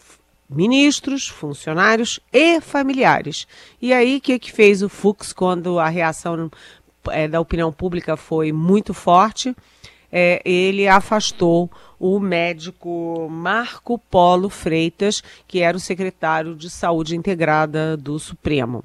ministros, 0.49 1.26
funcionários 1.29 2.21
e 2.33 2.61
familiares. 2.61 3.47
E 3.81 3.93
aí, 3.93 4.17
o 4.17 4.21
que, 4.21 4.38
que 4.38 4.53
fez 4.53 4.83
o 4.83 4.88
Fux 4.88 5.33
quando 5.33 5.79
a 5.79 5.88
reação 5.88 6.50
é, 7.11 7.29
da 7.29 7.41
opinião 7.41 7.73
pública 7.73 8.17
foi 8.17 8.53
muito 8.53 8.95
forte? 8.95 9.55
É, 10.11 10.41
ele 10.45 10.87
afastou 10.87 11.69
o 11.99 12.21
médico 12.21 13.29
Marco 13.31 13.99
Polo 13.99 14.49
Freitas, 14.49 15.23
que 15.49 15.61
era 15.61 15.76
o 15.76 15.81
secretário 15.81 16.55
de 16.55 16.71
Saúde 16.71 17.17
Integrada 17.17 17.97
do 17.97 18.19
Supremo. 18.19 18.85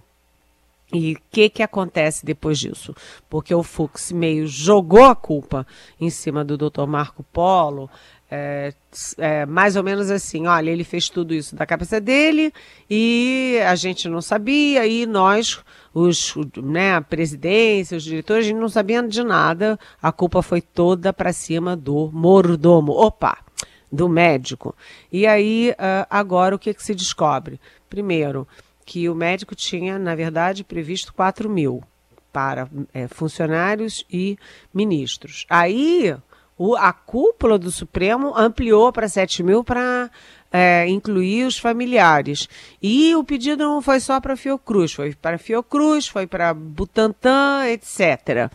E 0.91 1.13
o 1.13 1.17
que, 1.29 1.49
que 1.49 1.61
acontece 1.61 2.25
depois 2.25 2.57
disso? 2.57 2.95
Porque 3.29 3.53
o 3.53 3.61
Fux 3.61 4.11
meio 4.11 4.47
jogou 4.47 5.03
a 5.03 5.15
culpa 5.15 5.65
em 6.01 6.09
cima 6.09 6.43
do 6.43 6.57
Dr. 6.57 6.87
Marco 6.87 7.23
Polo, 7.31 7.89
é, 8.31 8.73
é, 9.17 9.45
mais 9.45 9.75
ou 9.75 9.83
menos 9.83 10.11
assim, 10.11 10.45
olha, 10.45 10.69
ele 10.69 10.83
fez 10.83 11.09
tudo 11.09 11.33
isso 11.33 11.55
da 11.55 11.65
cabeça 11.65 11.99
dele 11.99 12.53
e 12.89 13.57
a 13.65 13.73
gente 13.75 14.07
não 14.07 14.21
sabia, 14.21 14.85
e 14.85 15.05
nós, 15.07 15.59
os, 15.93 16.35
né, 16.57 16.93
a 16.95 17.01
presidência, 17.01 17.97
os 17.97 18.03
diretores, 18.03 18.45
a 18.45 18.47
gente 18.49 18.59
não 18.59 18.69
sabia 18.69 19.01
de 19.01 19.23
nada, 19.23 19.79
a 20.01 20.11
culpa 20.11 20.43
foi 20.43 20.61
toda 20.61 21.11
para 21.11 21.33
cima 21.33 21.75
do 21.75 22.11
mordomo, 22.13 22.91
opa, 22.91 23.37
do 23.91 24.07
médico. 24.07 24.75
E 25.11 25.25
aí, 25.25 25.71
uh, 25.71 26.05
agora 26.09 26.55
o 26.55 26.59
que, 26.59 26.73
que 26.73 26.83
se 26.83 26.93
descobre? 26.93 27.59
Primeiro, 27.89 28.47
que 28.89 29.07
o 29.07 29.13
médico 29.13 29.53
tinha, 29.53 29.99
na 29.99 30.15
verdade, 30.15 30.63
previsto 30.63 31.13
4 31.13 31.47
mil 31.47 31.83
para 32.33 32.67
é, 32.91 33.07
funcionários 33.07 34.03
e 34.11 34.35
ministros. 34.73 35.45
Aí 35.47 36.17
o, 36.57 36.75
a 36.75 36.91
cúpula 36.91 37.59
do 37.59 37.69
Supremo 37.69 38.35
ampliou 38.35 38.91
para 38.91 39.07
7 39.07 39.43
mil 39.43 39.63
para 39.63 40.09
é, 40.51 40.87
incluir 40.87 41.45
os 41.45 41.55
familiares. 41.55 42.49
E 42.81 43.15
o 43.15 43.23
pedido 43.23 43.63
não 43.63 43.79
foi 43.79 43.99
só 43.99 44.19
para 44.19 44.35
Fiocruz, 44.35 44.91
foi 44.91 45.13
para 45.13 45.37
Fiocruz, 45.37 46.07
foi 46.07 46.25
para 46.25 46.51
Butantan, 46.51 47.67
etc. 47.67 48.51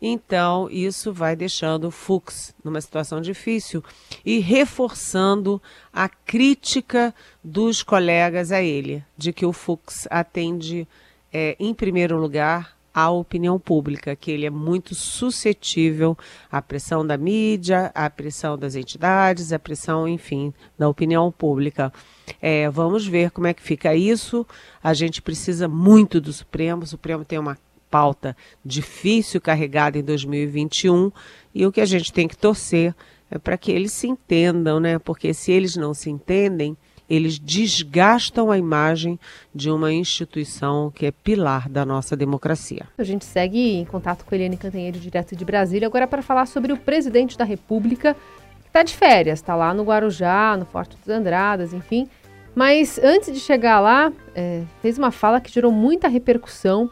Então, 0.00 0.68
isso 0.70 1.12
vai 1.12 1.34
deixando 1.34 1.88
o 1.88 1.90
Fux 1.90 2.54
numa 2.62 2.80
situação 2.80 3.20
difícil 3.20 3.82
e 4.24 4.38
reforçando 4.38 5.60
a 5.92 6.08
crítica 6.08 7.14
dos 7.42 7.82
colegas 7.82 8.52
a 8.52 8.62
ele, 8.62 9.02
de 9.16 9.32
que 9.32 9.46
o 9.46 9.52
Fux 9.52 10.06
atende, 10.10 10.86
é, 11.32 11.56
em 11.58 11.72
primeiro 11.72 12.18
lugar, 12.18 12.76
à 12.96 13.10
opinião 13.10 13.58
pública, 13.58 14.16
que 14.16 14.30
ele 14.30 14.46
é 14.46 14.50
muito 14.50 14.94
suscetível 14.94 16.16
à 16.50 16.62
pressão 16.62 17.06
da 17.06 17.18
mídia, 17.18 17.92
à 17.94 18.08
pressão 18.08 18.56
das 18.56 18.74
entidades, 18.74 19.52
à 19.52 19.58
pressão, 19.58 20.08
enfim, 20.08 20.54
da 20.78 20.88
opinião 20.88 21.30
pública. 21.30 21.92
É, 22.40 22.70
vamos 22.70 23.06
ver 23.06 23.30
como 23.32 23.46
é 23.46 23.52
que 23.52 23.62
fica 23.62 23.94
isso. 23.94 24.46
A 24.82 24.94
gente 24.94 25.20
precisa 25.20 25.68
muito 25.68 26.22
do 26.22 26.32
Supremo. 26.32 26.84
O 26.84 26.86
Supremo 26.86 27.22
tem 27.22 27.38
uma 27.38 27.58
pauta 27.90 28.36
difícil 28.64 29.40
carregada 29.40 29.98
em 29.98 30.02
2021 30.02 31.10
e 31.54 31.66
o 31.66 31.72
que 31.72 31.80
a 31.80 31.86
gente 31.86 32.12
tem 32.12 32.28
que 32.28 32.36
torcer 32.36 32.94
é 33.30 33.38
para 33.38 33.56
que 33.56 33.72
eles 33.72 33.92
se 33.92 34.06
entendam, 34.06 34.78
né? 34.78 34.98
Porque 34.98 35.34
se 35.34 35.50
eles 35.50 35.76
não 35.76 35.92
se 35.92 36.10
entendem, 36.10 36.76
eles 37.08 37.38
desgastam 37.38 38.50
a 38.50 38.58
imagem 38.58 39.18
de 39.54 39.70
uma 39.70 39.92
instituição 39.92 40.90
que 40.90 41.06
é 41.06 41.10
pilar 41.10 41.68
da 41.68 41.84
nossa 41.84 42.16
democracia. 42.16 42.86
A 42.98 43.04
gente 43.04 43.24
segue 43.24 43.76
em 43.76 43.84
contato 43.84 44.24
com 44.24 44.34
Eliane 44.34 44.56
Cantanhede, 44.56 44.98
direto 44.98 45.36
de 45.36 45.44
Brasília, 45.44 45.86
agora 45.86 46.06
para 46.06 46.22
falar 46.22 46.46
sobre 46.46 46.72
o 46.72 46.76
presidente 46.76 47.38
da 47.38 47.44
República, 47.44 48.14
que 48.62 48.68
está 48.68 48.82
de 48.82 48.94
férias, 48.94 49.38
está 49.38 49.54
lá 49.54 49.72
no 49.72 49.84
Guarujá, 49.84 50.56
no 50.56 50.66
Forte 50.66 50.96
dos 50.96 51.08
Andradas, 51.08 51.72
enfim. 51.72 52.08
Mas 52.54 52.98
antes 52.98 53.32
de 53.32 53.38
chegar 53.38 53.80
lá, 53.80 54.12
é, 54.34 54.62
fez 54.80 54.98
uma 54.98 55.10
fala 55.10 55.40
que 55.40 55.52
gerou 55.52 55.70
muita 55.70 56.08
repercussão 56.08 56.90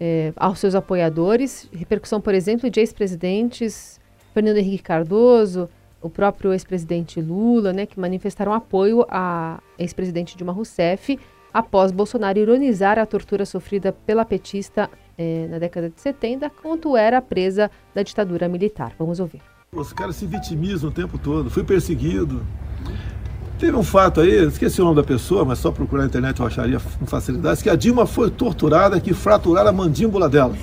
é, 0.00 0.32
aos 0.36 0.58
seus 0.58 0.74
apoiadores. 0.74 1.68
Repercussão, 1.72 2.20
por 2.20 2.34
exemplo, 2.34 2.68
de 2.70 2.80
ex-presidentes 2.80 4.00
Fernando 4.34 4.58
Henrique 4.58 4.82
Cardoso, 4.82 5.68
o 6.02 6.10
próprio 6.10 6.52
ex-presidente 6.52 7.20
Lula, 7.20 7.72
né, 7.72 7.86
que 7.86 7.98
manifestaram 7.98 8.52
apoio 8.52 9.06
à 9.08 9.60
ex-presidente 9.78 10.36
Dilma 10.36 10.52
Rousseff 10.52 11.18
após 11.52 11.90
Bolsonaro 11.90 12.38
ironizar 12.38 12.98
a 12.98 13.06
tortura 13.06 13.46
sofrida 13.46 13.90
pela 13.90 14.26
petista 14.26 14.90
eh, 15.16 15.46
na 15.48 15.58
década 15.58 15.88
de 15.88 15.98
70, 15.98 16.50
quando 16.50 16.94
era 16.98 17.22
presa 17.22 17.70
da 17.94 18.02
ditadura 18.02 18.46
militar. 18.46 18.94
Vamos 18.98 19.20
ouvir. 19.20 19.40
Os 19.72 19.90
caras 19.90 20.16
se 20.16 20.26
vitimizam 20.26 20.90
o 20.90 20.92
tempo 20.92 21.16
todo. 21.16 21.48
Fui 21.48 21.64
perseguido, 21.64 22.44
Teve 23.58 23.74
um 23.74 23.82
fato 23.82 24.20
aí, 24.20 24.46
esqueci 24.46 24.82
o 24.82 24.84
nome 24.84 24.96
da 24.96 25.02
pessoa, 25.02 25.42
mas 25.42 25.58
só 25.58 25.70
procurar 25.70 26.02
na 26.02 26.08
internet 26.08 26.38
eu 26.38 26.46
acharia 26.46 26.78
com 26.98 27.06
facilidade, 27.06 27.62
que 27.62 27.70
a 27.70 27.74
Dilma 27.74 28.04
foi 28.04 28.30
torturada 28.30 29.00
que 29.00 29.14
fraturaram 29.14 29.70
a 29.70 29.72
mandíbula 29.72 30.28
dela. 30.28 30.54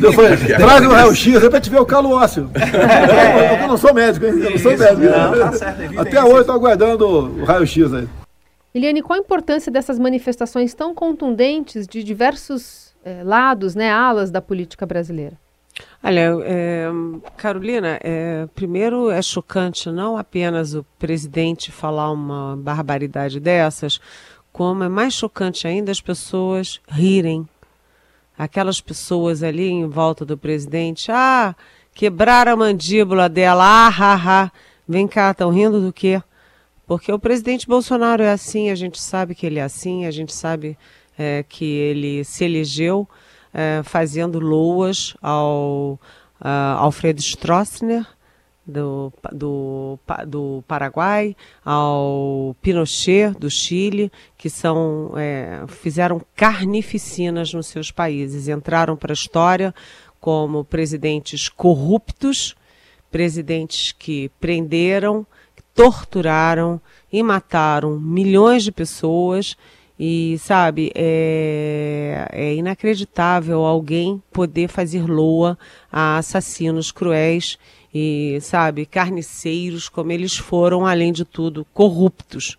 Eu 0.00 0.12
falei, 0.12 0.36
traz 0.56 0.86
um 0.86 0.90
raio-x 0.90 1.42
aí 1.42 1.50
pra 1.50 1.60
te 1.60 1.68
ver 1.68 1.80
o 1.80 1.86
calo 1.86 2.10
ósseo. 2.10 2.48
Eu, 3.60 3.66
não 3.66 3.76
sou 3.76 3.92
médico, 3.92 4.24
hein? 4.24 4.34
Eu 4.38 4.50
não 4.50 4.58
sou 4.58 4.76
médico. 4.76 5.00
Não, 5.00 5.38
tá 5.38 5.52
certo, 5.52 6.00
Até 6.00 6.22
hoje 6.22 6.40
estou 6.40 6.54
aguardando 6.54 7.08
o 7.08 7.44
raio-x 7.44 7.92
aí. 7.92 8.08
Eliane, 8.72 9.02
qual 9.02 9.18
a 9.18 9.22
importância 9.22 9.72
dessas 9.72 9.98
manifestações 9.98 10.72
tão 10.74 10.94
contundentes 10.94 11.88
de 11.88 12.04
diversos 12.04 12.94
eh, 13.04 13.22
lados, 13.24 13.74
né, 13.74 13.90
alas 13.90 14.30
da 14.30 14.40
política 14.40 14.86
brasileira? 14.86 15.36
Olha, 16.02 16.30
é, 16.44 16.88
Carolina, 17.36 17.98
é, 18.02 18.48
primeiro 18.54 19.10
é 19.10 19.20
chocante 19.20 19.90
não 19.90 20.16
apenas 20.16 20.74
o 20.74 20.84
presidente 20.98 21.70
falar 21.70 22.10
uma 22.10 22.56
barbaridade 22.56 23.38
dessas, 23.38 24.00
como 24.52 24.82
é 24.82 24.88
mais 24.88 25.14
chocante 25.14 25.66
ainda 25.66 25.92
as 25.92 26.00
pessoas 26.00 26.80
rirem. 26.88 27.48
Aquelas 28.36 28.80
pessoas 28.80 29.42
ali 29.42 29.68
em 29.68 29.86
volta 29.86 30.24
do 30.24 30.38
presidente, 30.38 31.12
ah, 31.12 31.54
quebraram 31.94 32.52
a 32.52 32.56
mandíbula 32.56 33.28
dela, 33.28 33.64
ah, 33.64 33.94
ah, 33.98 34.22
ah. 34.26 34.52
Vem 34.88 35.06
cá, 35.06 35.30
estão 35.30 35.50
rindo 35.50 35.80
do 35.80 35.92
quê? 35.92 36.22
Porque 36.86 37.12
o 37.12 37.18
presidente 37.18 37.68
Bolsonaro 37.68 38.22
é 38.22 38.32
assim, 38.32 38.70
a 38.70 38.74
gente 38.74 39.00
sabe 39.00 39.34
que 39.34 39.46
ele 39.46 39.58
é 39.58 39.62
assim, 39.62 40.06
a 40.06 40.10
gente 40.10 40.32
sabe 40.32 40.76
é, 41.16 41.44
que 41.48 41.64
ele 41.64 42.24
se 42.24 42.44
elegeu 42.44 43.06
é, 43.52 43.82
fazendo 43.84 44.38
loas 44.38 45.14
ao 45.20 45.98
uh, 46.40 46.76
Alfredo 46.78 47.20
Stroessner, 47.20 48.06
do, 48.66 49.12
do, 49.32 49.98
do 50.26 50.64
Paraguai, 50.66 51.36
ao 51.64 52.54
Pinochet 52.62 53.32
do 53.38 53.50
Chile, 53.50 54.12
que 54.38 54.48
são 54.48 55.12
é, 55.16 55.64
fizeram 55.66 56.22
carnificinas 56.36 57.52
nos 57.52 57.66
seus 57.66 57.90
países, 57.90 58.48
entraram 58.48 58.96
para 58.96 59.12
a 59.12 59.14
história 59.14 59.74
como 60.20 60.64
presidentes 60.64 61.48
corruptos, 61.48 62.54
presidentes 63.10 63.92
que 63.92 64.30
prenderam, 64.38 65.26
torturaram 65.74 66.80
e 67.12 67.22
mataram 67.22 67.98
milhões 67.98 68.62
de 68.62 68.70
pessoas. 68.70 69.56
E, 70.02 70.38
sabe, 70.38 70.90
é, 70.94 72.26
é, 72.32 72.54
inacreditável 72.54 73.66
alguém 73.66 74.22
poder 74.32 74.66
fazer 74.66 75.04
loa 75.04 75.58
a 75.92 76.16
assassinos 76.16 76.90
cruéis 76.90 77.58
e, 77.92 78.38
sabe, 78.40 78.86
carniceiros, 78.86 79.90
como 79.90 80.10
eles 80.10 80.38
foram, 80.38 80.86
além 80.86 81.12
de 81.12 81.22
tudo, 81.22 81.66
corruptos, 81.74 82.56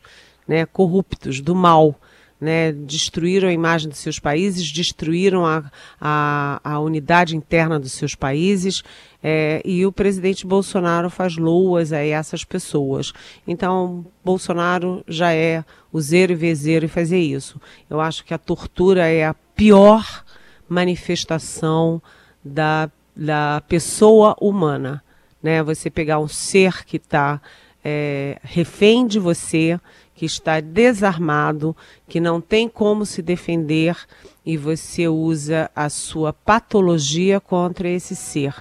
né? 0.47 0.67
Corruptos 0.67 1.41
do 1.41 1.55
mal. 1.55 1.95
Né, 2.41 2.71
destruíram 2.71 3.47
a 3.47 3.53
imagem 3.53 3.87
dos 3.87 3.99
seus 3.99 4.17
países, 4.17 4.71
destruíram 4.71 5.45
a, 5.45 5.63
a, 6.01 6.59
a 6.63 6.79
unidade 6.79 7.37
interna 7.37 7.79
dos 7.79 7.91
seus 7.91 8.15
países, 8.15 8.81
é, 9.21 9.61
e 9.63 9.85
o 9.85 9.91
presidente 9.91 10.47
Bolsonaro 10.47 11.07
faz 11.07 11.37
loas 11.37 11.93
a 11.93 11.99
essas 11.99 12.43
pessoas. 12.43 13.13
Então, 13.47 14.03
Bolsonaro 14.25 15.03
já 15.07 15.31
é 15.31 15.63
o 15.93 16.01
zero 16.01 16.31
e 16.31 16.35
vezeiro 16.35 16.85
e 16.85 16.89
fazer 16.89 17.19
isso. 17.19 17.61
Eu 17.87 18.01
acho 18.01 18.25
que 18.25 18.33
a 18.33 18.39
tortura 18.39 19.05
é 19.05 19.23
a 19.23 19.35
pior 19.55 20.23
manifestação 20.67 22.01
da, 22.43 22.89
da 23.15 23.61
pessoa 23.67 24.35
humana 24.41 25.03
né? 25.41 25.63
Você 25.63 25.89
pegar 25.89 26.19
um 26.19 26.27
ser 26.27 26.85
que 26.85 26.97
está 26.97 27.41
é, 27.83 28.37
refém 28.43 29.07
de 29.07 29.19
você, 29.19 29.79
que 30.15 30.25
está 30.25 30.59
desarmado, 30.59 31.75
que 32.07 32.19
não 32.19 32.39
tem 32.39 32.67
como 32.67 33.05
se 33.05 33.21
defender 33.21 33.97
e 34.45 34.57
você 34.57 35.07
usa 35.07 35.69
a 35.75 35.89
sua 35.89 36.33
patologia 36.33 37.39
contra 37.39 37.89
esse 37.89 38.15
ser. 38.15 38.53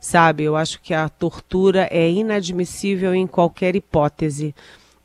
Sabe, 0.00 0.44
eu 0.44 0.56
acho 0.56 0.80
que 0.80 0.94
a 0.94 1.08
tortura 1.08 1.88
é 1.90 2.08
inadmissível 2.08 3.14
em 3.14 3.26
qualquer 3.26 3.74
hipótese. 3.74 4.54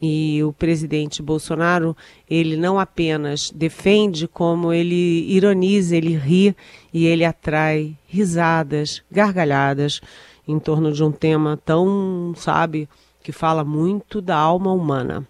E 0.01 0.43
o 0.43 0.51
presidente 0.51 1.21
Bolsonaro, 1.21 1.95
ele 2.29 2.57
não 2.57 2.77
apenas 2.77 3.49
defende, 3.49 4.27
como 4.27 4.73
ele 4.73 5.25
ironiza, 5.31 5.95
ele 5.95 6.15
ri 6.15 6.55
e 6.93 7.05
ele 7.05 7.23
atrai 7.23 7.97
risadas, 8.05 9.01
gargalhadas 9.09 10.01
em 10.45 10.59
torno 10.59 10.91
de 10.91 11.01
um 11.03 11.11
tema 11.11 11.57
tão, 11.65 12.33
sabe, 12.35 12.89
que 13.23 13.31
fala 13.31 13.63
muito 13.63 14.21
da 14.21 14.35
alma 14.35 14.73
humana. 14.73 15.25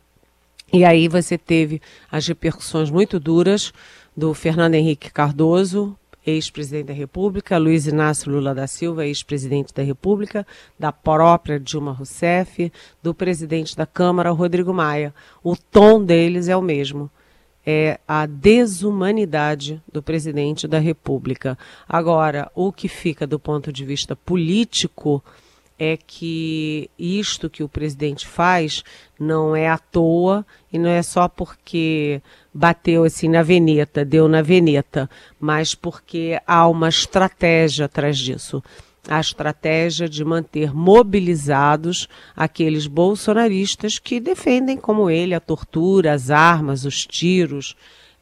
E 0.74 0.84
aí 0.84 1.08
você 1.08 1.38
teve 1.38 1.80
as 2.12 2.27
repercussões 2.27 2.89
muito 2.89 3.20
duras 3.20 3.72
do 4.18 4.34
Fernando 4.34 4.74
Henrique 4.74 5.12
Cardoso, 5.12 5.96
ex-presidente 6.25 6.88
da 6.88 6.94
República, 6.94 7.60
Luiz 7.60 7.86
Inácio 7.86 8.32
Lula 8.32 8.56
da 8.56 8.65
Silva, 8.65 9.06
ex-presidente 9.06 9.72
da 9.72 9.84
República, 9.84 10.48
da 10.80 10.92
própria 10.92 11.60
Dilma 11.60 11.92
Rousseff, 11.92 12.72
do 13.03 13.13
presidente 13.13 13.77
da 13.77 13.86
Câmara, 13.86 14.32
Rodrigo 14.32 14.74
Maia. 14.74 15.13
O 15.44 15.56
tom 15.56 16.03
deles 16.03 16.48
é 16.48 16.58
o 16.58 16.62
mesmo 16.62 17.12
é 17.65 18.00
a 18.08 18.25
desumanidade 18.25 19.82
do 19.92 20.03
presidente 20.03 20.68
da 20.68 20.80
República. 20.80 21.58
Agora, 21.88 22.51
o 22.53 22.72
que 22.74 22.88
fica 22.88 23.25
do 23.25 23.39
ponto 23.39 23.72
de 23.72 23.86
vista 23.86 24.15
político 24.15 25.24
é 25.83 25.97
que 25.97 26.89
isto 26.97 27.49
que 27.49 27.63
o 27.63 27.69
presidente 27.69 28.25
faz 28.27 28.83
não 29.19 29.55
é 29.55 29.67
à 29.67 29.77
toa 29.77 30.45
e 30.71 30.79
não 30.79 30.89
é 30.89 31.01
só 31.01 31.27
porque 31.27 32.21
bateu 32.53 33.03
assim 33.03 33.27
na 33.27 33.43
veneta, 33.43 34.05
deu 34.05 34.27
na 34.27 34.41
veneta, 34.41 35.09
mas 35.39 35.75
porque 35.75 36.39
há 36.47 36.67
uma 36.67 36.89
estratégia 36.89 37.85
atrás 37.85 38.17
disso. 38.17 38.63
A 39.07 39.19
estratégia 39.19 40.07
de 40.07 40.23
manter 40.23 40.73
mobilizados 40.73 42.07
aqueles 42.35 42.87
bolsonaristas 42.87 44.00
que 44.00 44.19
defendem, 44.19 44.77
como 44.77 45.09
ele, 45.09 45.33
a 45.33 45.41
tortura, 45.41 46.13
as 46.13 46.29
armas, 46.29 46.85
os 46.85 47.05
tiros, 47.05 47.75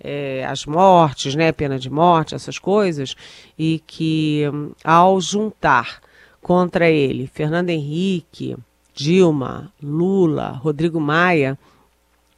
é, 0.04 0.44
as 0.46 0.66
mortes, 0.66 1.36
né, 1.36 1.52
pena 1.52 1.78
de 1.78 1.90
morte, 1.90 2.34
essas 2.34 2.58
coisas, 2.58 3.16
e 3.58 3.82
que 3.86 4.44
ao 4.84 5.22
juntar 5.22 6.02
contra 6.42 6.90
ele 6.90 7.28
Fernando 7.28 7.70
Henrique, 7.70 8.58
Dilma, 8.94 9.72
Lula, 9.82 10.50
Rodrigo 10.50 11.00
Maia, 11.00 11.58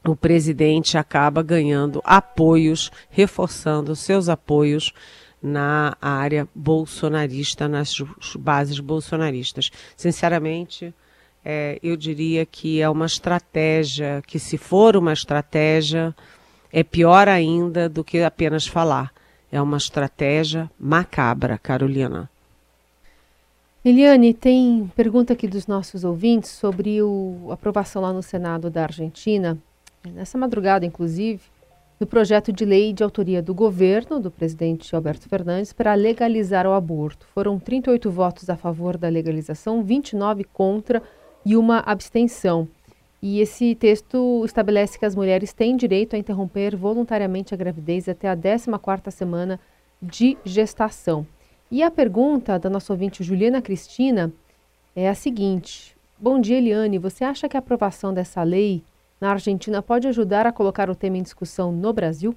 o 0.05 0.15
presidente 0.15 0.97
acaba 0.97 1.41
ganhando 1.41 2.01
apoios, 2.03 2.91
reforçando 3.09 3.95
seus 3.95 4.27
apoios 4.27 4.91
na 5.41 5.97
área 6.01 6.47
bolsonarista, 6.53 7.67
nas 7.67 7.95
bases 8.37 8.79
bolsonaristas. 8.79 9.71
Sinceramente, 9.95 10.93
é, 11.43 11.79
eu 11.83 11.97
diria 11.97 12.45
que 12.45 12.81
é 12.81 12.89
uma 12.89 13.05
estratégia, 13.05 14.21
que 14.25 14.39
se 14.39 14.57
for 14.57 14.95
uma 14.95 15.11
estratégia, 15.11 16.15
é 16.71 16.83
pior 16.83 17.27
ainda 17.27 17.89
do 17.89 18.03
que 18.03 18.21
apenas 18.21 18.65
falar. 18.65 19.11
É 19.51 19.61
uma 19.61 19.77
estratégia 19.77 20.69
macabra, 20.79 21.57
Carolina. 21.57 22.29
Eliane, 23.85 24.33
tem 24.33 24.89
pergunta 24.95 25.33
aqui 25.33 25.45
dos 25.45 25.67
nossos 25.67 26.05
ouvintes 26.05 26.51
sobre 26.51 26.99
a 27.49 27.53
aprovação 27.53 28.01
lá 28.01 28.13
no 28.13 28.23
Senado 28.23 28.69
da 28.69 28.83
Argentina, 28.83 29.57
nessa 30.09 30.37
madrugada, 30.37 30.85
inclusive, 30.85 31.41
do 31.99 32.07
projeto 32.07 32.53
de 32.53 32.63
lei 32.63 32.93
de 32.93 33.03
autoria 33.03 33.41
do 33.41 33.53
governo, 33.53 34.21
do 34.21 34.31
presidente 34.31 34.95
Alberto 34.95 35.27
Fernandes, 35.27 35.73
para 35.73 35.93
legalizar 35.95 36.65
o 36.65 36.71
aborto. 36.71 37.27
Foram 37.33 37.59
38 37.59 38.09
votos 38.09 38.49
a 38.49 38.55
favor 38.55 38.95
da 38.95 39.09
legalização, 39.09 39.83
29 39.83 40.45
contra 40.45 41.03
e 41.45 41.57
uma 41.57 41.79
abstenção. 41.79 42.69
E 43.21 43.41
esse 43.41 43.75
texto 43.75 44.45
estabelece 44.45 44.97
que 44.97 45.05
as 45.05 45.13
mulheres 45.13 45.51
têm 45.51 45.75
direito 45.75 46.15
a 46.15 46.19
interromper 46.19 46.73
voluntariamente 46.73 47.53
a 47.53 47.57
gravidez 47.57 48.07
até 48.07 48.29
a 48.29 48.37
14ª 48.37 49.11
semana 49.11 49.59
de 50.01 50.37
gestação. 50.45 51.27
E 51.71 51.81
a 51.81 51.89
pergunta 51.89 52.59
da 52.59 52.69
nossa 52.69 52.93
ouvinte 52.93 53.23
Juliana 53.23 53.61
Cristina 53.61 54.31
é 54.95 55.09
a 55.09 55.15
seguinte: 55.15 55.95
Bom 56.19 56.39
dia, 56.39 56.57
Eliane. 56.57 56.97
Você 56.99 57.23
acha 57.23 57.49
que 57.49 57.57
a 57.57 57.59
aprovação 57.59 58.13
dessa 58.13 58.41
lei 58.43 58.81
na 59.19 59.31
Argentina 59.31 59.81
pode 59.81 60.07
ajudar 60.07 60.45
a 60.45 60.51
colocar 60.51 60.89
o 60.89 60.95
tema 60.95 61.17
em 61.17 61.23
discussão 61.23 61.71
no 61.71 61.91
Brasil? 61.91 62.35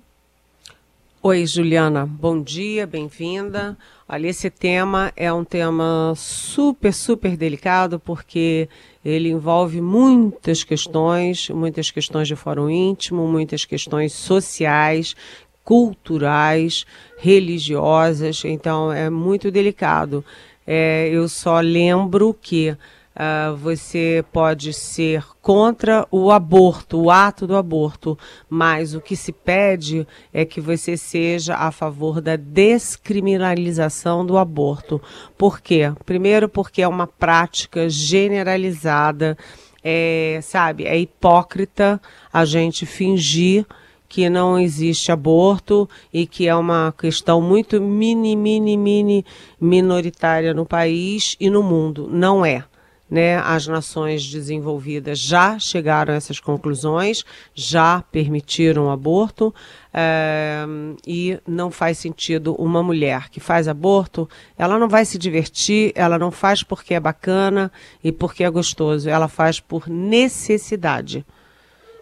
Oi, 1.23 1.45
Juliana. 1.45 2.07
Bom 2.07 2.41
dia, 2.41 2.87
bem-vinda. 2.87 3.77
Olha, 4.09 4.29
esse 4.29 4.49
tema 4.49 5.13
é 5.17 5.33
um 5.33 5.45
tema 5.45 6.13
super, 6.15 6.93
super 6.93 7.37
delicado 7.37 7.99
porque 7.99 8.69
ele 9.05 9.31
envolve 9.31 9.81
muitas 9.81 10.63
questões, 10.63 11.49
muitas 11.51 11.91
questões 11.91 12.29
de 12.29 12.37
fórum 12.37 12.71
íntimo, 12.71 13.27
muitas 13.27 13.65
questões 13.65 14.13
sociais, 14.13 15.17
culturais, 15.67 16.87
religiosas. 17.19 18.45
Então, 18.45 18.93
é 18.93 19.11
muito 19.11 19.51
delicado. 19.51 20.25
É, 20.65 21.09
eu 21.09 21.29
só 21.29 21.59
lembro 21.61 22.33
que 22.41 22.77
Uh, 23.17 23.57
você 23.57 24.23
pode 24.31 24.75
ser 24.75 25.25
contra 25.41 26.07
o 26.11 26.31
aborto, 26.31 27.01
o 27.01 27.11
ato 27.11 27.47
do 27.47 27.57
aborto, 27.57 28.19
mas 28.47 28.95
o 28.95 29.01
que 29.01 29.17
se 29.17 29.33
pede 29.33 30.07
é 30.35 30.45
que 30.45 30.61
você 30.61 30.99
seja 30.99 31.55
a 31.55 31.73
favor 31.73 32.21
da 32.21 32.37
descriminalização 32.37 34.27
do 34.27 34.37
aborto. 34.37 35.01
Por 35.39 35.63
quê? 35.63 35.95
Primeiro, 36.05 36.47
porque 36.47 36.83
é 36.83 36.89
uma 36.89 37.07
prática 37.07 37.89
generalizada, 37.89 39.35
é, 39.83 40.41
sabe, 40.43 40.85
é 40.85 40.99
hipócrita 40.99 41.99
a 42.31 42.45
gente 42.45 42.85
fingir 42.85 43.65
que 44.09 44.29
não 44.29 44.59
existe 44.59 45.11
aborto 45.11 45.89
e 46.13 46.27
que 46.27 46.49
é 46.49 46.55
uma 46.55 46.95
questão 46.97 47.41
muito 47.41 47.81
mini, 47.81 48.37
mini, 48.37 48.77
mini 48.77 49.25
minoritária 49.61 50.55
no 50.55 50.65
país 50.65 51.37
e 51.41 51.51
no 51.51 51.63
mundo. 51.63 52.09
Não 52.11 52.45
é. 52.45 52.65
Né, 53.09 53.37
as 53.37 53.69
nações 53.69 54.29
desenvolvidas 54.29 55.21
já 55.21 55.61
chegaram 55.61 56.13
a 56.13 56.17
essas 56.17 56.41
conclusões, 56.41 57.25
já 57.55 58.03
permitiram 58.11 58.91
aborto, 58.91 59.55
é, 59.95 60.67
e 61.07 61.39
não 61.47 61.71
faz 61.71 61.99
sentido 61.99 62.57
uma 62.57 62.83
mulher 62.83 63.31
que 63.31 63.39
faz 63.39 63.69
aborto, 63.69 64.29
ela 64.59 64.77
não 64.77 64.89
vai 64.89 65.05
se 65.05 65.19
divertir, 65.19 65.93
ela 65.95 66.19
não 66.19 66.33
faz 66.33 66.65
porque 66.65 66.95
é 66.95 66.99
bacana 66.99 67.71
e 68.03 68.11
porque 68.11 68.43
é 68.43 68.51
gostoso, 68.51 69.09
ela 69.09 69.29
faz 69.29 69.61
por 69.61 69.89
necessidade. 69.89 71.25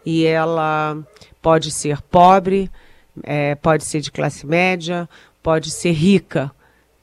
E 0.04 0.24
ela 0.24 0.98
pode 1.40 1.70
ser 1.70 2.00
pobre, 2.02 2.70
é, 3.22 3.54
pode 3.54 3.84
ser 3.84 4.00
de 4.00 4.10
classe 4.10 4.46
média, 4.46 5.08
pode 5.42 5.70
ser 5.70 5.92
rica 5.92 6.52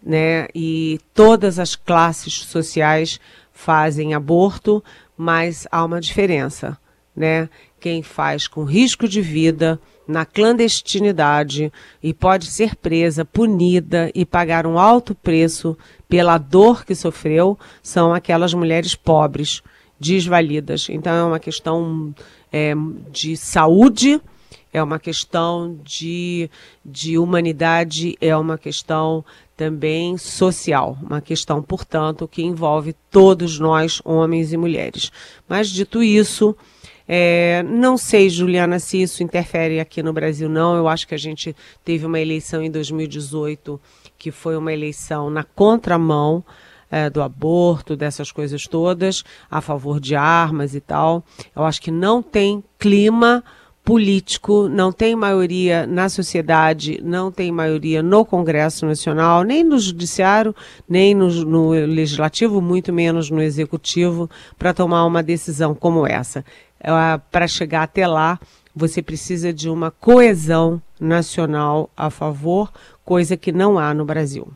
né? 0.03 0.47
E 0.55 0.99
todas 1.13 1.59
as 1.59 1.75
classes 1.75 2.33
sociais 2.45 3.19
fazem 3.53 4.13
aborto, 4.13 4.83
mas 5.15 5.67
há 5.71 5.85
uma 5.85 6.01
diferença, 6.01 6.77
né? 7.15 7.47
Quem 7.79 8.01
faz 8.01 8.47
com 8.47 8.63
risco 8.63 9.07
de 9.07 9.21
vida, 9.21 9.79
na 10.07 10.25
clandestinidade 10.25 11.71
e 12.01 12.13
pode 12.13 12.47
ser 12.47 12.75
presa, 12.75 13.23
punida 13.23 14.11
e 14.13 14.25
pagar 14.25 14.65
um 14.65 14.77
alto 14.77 15.15
preço 15.15 15.77
pela 16.09 16.37
dor 16.37 16.83
que 16.83 16.93
sofreu, 16.93 17.57
são 17.81 18.13
aquelas 18.13 18.53
mulheres 18.53 18.93
pobres, 18.93 19.61
desvalidas. 19.99 20.87
Então 20.89 21.13
é 21.13 21.23
uma 21.23 21.39
questão 21.39 22.13
é, 22.51 22.73
de 23.11 23.37
saúde, 23.37 24.21
é 24.73 24.81
uma 24.81 24.99
questão 24.99 25.77
de, 25.83 26.49
de 26.83 27.17
humanidade, 27.17 28.15
é 28.21 28.35
uma 28.35 28.57
questão 28.57 29.23
também 29.55 30.17
social, 30.17 30.97
uma 31.01 31.21
questão, 31.21 31.61
portanto, 31.61 32.27
que 32.27 32.41
envolve 32.41 32.95
todos 33.09 33.59
nós, 33.59 34.01
homens 34.03 34.53
e 34.53 34.57
mulheres. 34.57 35.11
Mas 35.47 35.69
dito 35.69 36.01
isso, 36.01 36.55
é, 37.07 37.61
não 37.63 37.97
sei, 37.97 38.29
Juliana, 38.29 38.79
se 38.79 39.01
isso 39.01 39.21
interfere 39.21 39.79
aqui 39.79 40.01
no 40.01 40.13
Brasil, 40.13 40.47
não. 40.47 40.75
Eu 40.75 40.87
acho 40.87 41.07
que 41.07 41.13
a 41.13 41.19
gente 41.19 41.55
teve 41.83 42.05
uma 42.05 42.19
eleição 42.19 42.63
em 42.63 42.71
2018 42.71 43.79
que 44.17 44.31
foi 44.31 44.55
uma 44.55 44.71
eleição 44.71 45.29
na 45.29 45.43
contramão 45.43 46.43
é, 46.91 47.09
do 47.09 47.21
aborto, 47.21 47.95
dessas 47.95 48.31
coisas 48.31 48.67
todas, 48.67 49.23
a 49.49 49.61
favor 49.61 49.99
de 49.99 50.15
armas 50.15 50.75
e 50.75 50.81
tal. 50.81 51.23
Eu 51.55 51.63
acho 51.63 51.81
que 51.81 51.89
não 51.89 52.21
tem 52.21 52.61
clima 52.77 53.43
político, 53.83 54.69
não 54.69 54.91
tem 54.91 55.15
maioria 55.15 55.87
na 55.87 56.07
sociedade, 56.07 57.01
não 57.03 57.31
tem 57.31 57.51
maioria 57.51 58.03
no 58.03 58.23
Congresso 58.23 58.85
Nacional, 58.85 59.43
nem 59.43 59.63
no 59.63 59.79
Judiciário, 59.79 60.55
nem 60.87 61.15
no, 61.15 61.29
no 61.45 61.69
Legislativo, 61.71 62.61
muito 62.61 62.93
menos 62.93 63.29
no 63.31 63.41
Executivo, 63.41 64.29
para 64.57 64.73
tomar 64.73 65.05
uma 65.05 65.23
decisão 65.23 65.73
como 65.73 66.05
essa. 66.05 66.45
É, 66.79 66.91
para 67.31 67.47
chegar 67.47 67.83
até 67.83 68.05
lá, 68.05 68.39
você 68.75 69.01
precisa 69.01 69.51
de 69.51 69.69
uma 69.69 69.91
coesão 69.91 70.81
nacional 70.99 71.89
a 71.97 72.09
favor, 72.09 72.71
coisa 73.03 73.35
que 73.35 73.51
não 73.51 73.79
há 73.79 73.93
no 73.93 74.05
Brasil. 74.05 74.47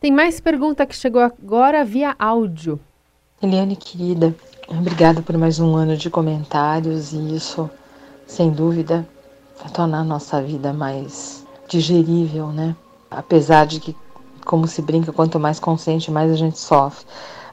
Tem 0.00 0.12
mais 0.12 0.38
pergunta 0.38 0.86
que 0.86 0.94
chegou 0.94 1.20
agora 1.20 1.84
via 1.84 2.14
áudio. 2.20 2.78
Eliane, 3.42 3.74
querida, 3.74 4.32
obrigada 4.68 5.20
por 5.22 5.36
mais 5.36 5.58
um 5.58 5.74
ano 5.74 5.96
de 5.96 6.08
comentários 6.08 7.12
e 7.12 7.34
isso, 7.34 7.68
sem 8.24 8.48
dúvida, 8.48 9.04
vai 9.60 9.68
tornar 9.72 9.98
a 9.98 10.04
nossa 10.04 10.40
vida 10.40 10.72
mais 10.72 11.44
digerível, 11.66 12.52
né? 12.52 12.76
Apesar 13.10 13.66
de 13.66 13.80
que, 13.80 13.96
como 14.44 14.68
se 14.68 14.80
brinca, 14.80 15.12
quanto 15.12 15.40
mais 15.40 15.58
consciente, 15.58 16.12
mais 16.12 16.30
a 16.30 16.36
gente 16.36 16.60
sofre. 16.60 17.04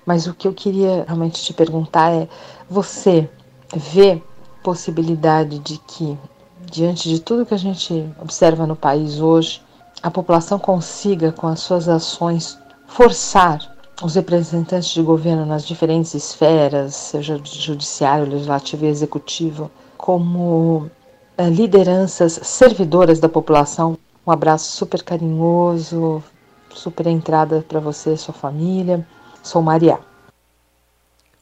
Mas 0.05 0.27
o 0.27 0.33
que 0.35 0.47
eu 0.47 0.53
queria 0.53 1.03
realmente 1.07 1.43
te 1.43 1.51
perguntar 1.51 2.11
é: 2.11 2.29
você 2.69 3.27
vê 3.75 4.21
possibilidade 4.61 5.57
de 5.57 5.79
que, 5.79 6.15
diante 6.61 7.09
de 7.09 7.19
tudo 7.19 7.43
que 7.43 7.55
a 7.55 7.57
gente 7.57 8.07
observa 8.21 8.67
no 8.67 8.75
país 8.75 9.19
hoje, 9.19 9.64
a 10.05 10.11
população 10.11 10.59
consiga, 10.59 11.31
com 11.31 11.47
as 11.47 11.61
suas 11.61 11.89
ações, 11.89 12.59
forçar 12.85 13.75
os 14.03 14.13
representantes 14.13 14.89
de 14.89 15.01
governo 15.01 15.47
nas 15.47 15.65
diferentes 15.65 16.13
esferas, 16.13 16.93
seja 16.93 17.41
judiciário, 17.43 18.29
legislativo 18.29 18.85
e 18.85 18.87
executivo, 18.87 19.71
como 19.97 20.91
eh, 21.35 21.49
lideranças 21.49 22.33
servidoras 22.43 23.19
da 23.19 23.27
população. 23.27 23.97
Um 24.27 24.31
abraço 24.31 24.73
super 24.73 25.01
carinhoso, 25.01 26.23
super 26.69 27.07
entrada 27.07 27.65
para 27.67 27.79
você 27.79 28.13
e 28.13 28.17
sua 28.17 28.33
família. 28.33 29.03
Sou 29.41 29.63
Maria. 29.63 29.97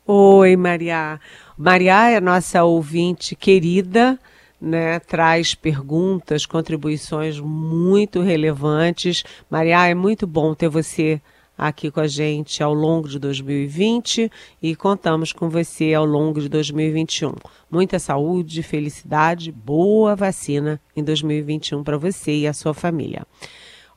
Oi, 0.07 0.55
Maria. 0.55 1.19
Maria 1.57 2.11
é 2.11 2.21
nossa 2.21 2.63
ouvinte 2.63 3.35
querida 3.35 4.17
né, 4.63 4.97
traz 4.97 5.53
perguntas, 5.53 6.45
contribuições 6.45 7.37
muito 7.37 8.21
relevantes. 8.21 9.23
Maria, 9.49 9.85
é 9.87 9.93
muito 9.93 10.25
bom 10.25 10.55
ter 10.55 10.69
você 10.69 11.21
aqui 11.57 11.91
com 11.91 11.99
a 11.99 12.07
gente 12.07 12.63
ao 12.63 12.73
longo 12.73 13.09
de 13.09 13.19
2020 13.19 14.31
e 14.61 14.75
contamos 14.75 15.33
com 15.33 15.49
você 15.49 15.93
ao 15.93 16.05
longo 16.05 16.39
de 16.39 16.47
2021. 16.47 17.33
Muita 17.69 17.99
saúde, 17.99 18.63
felicidade, 18.63 19.51
boa 19.51 20.15
vacina 20.15 20.79
em 20.95 21.03
2021 21.03 21.83
para 21.83 21.97
você 21.97 22.31
e 22.31 22.47
a 22.47 22.53
sua 22.53 22.73
família. 22.73 23.27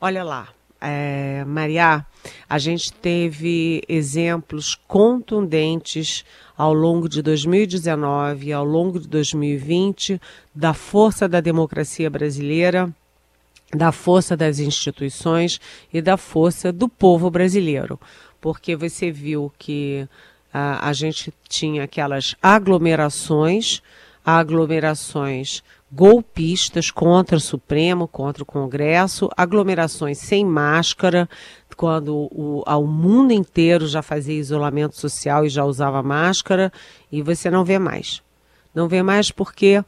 Olha 0.00 0.24
lá, 0.24 0.48
é, 0.80 1.44
Maria, 1.46 2.04
a 2.48 2.58
gente 2.58 2.92
teve 2.92 3.82
exemplos 3.88 4.74
contundentes 4.86 6.24
ao 6.56 6.72
longo 6.72 7.08
de 7.08 7.22
2019 7.22 8.46
e 8.46 8.52
ao 8.52 8.64
longo 8.64 8.98
de 8.98 9.08
2020 9.08 10.20
da 10.54 10.74
força 10.74 11.28
da 11.28 11.40
democracia 11.40 12.08
brasileira, 12.08 12.92
da 13.74 13.92
força 13.92 14.36
das 14.36 14.58
instituições 14.58 15.60
e 15.92 16.00
da 16.00 16.16
força 16.16 16.72
do 16.72 16.88
povo 16.88 17.30
brasileiro. 17.30 17.98
Porque 18.40 18.76
você 18.76 19.10
viu 19.10 19.52
que 19.58 20.08
a, 20.52 20.88
a 20.88 20.92
gente 20.92 21.32
tinha 21.48 21.84
aquelas 21.84 22.34
aglomerações, 22.42 23.82
aglomerações 24.26 25.62
golpistas 25.90 26.90
contra 26.90 27.36
o 27.36 27.40
Supremo, 27.40 28.08
contra 28.08 28.42
o 28.42 28.46
Congresso, 28.46 29.30
aglomerações 29.36 30.18
sem 30.18 30.44
máscara, 30.44 31.28
quando 31.76 32.28
o, 32.32 32.64
o 32.66 32.86
mundo 32.86 33.32
inteiro 33.32 33.86
já 33.86 34.02
fazia 34.02 34.34
isolamento 34.34 34.96
social 34.96 35.46
e 35.46 35.48
já 35.48 35.64
usava 35.64 36.02
máscara, 36.02 36.72
e 37.12 37.22
você 37.22 37.48
não 37.48 37.64
vê 37.64 37.78
mais. 37.78 38.20
Não 38.74 38.88
vê 38.88 39.00
mais 39.00 39.30
porque 39.30 39.84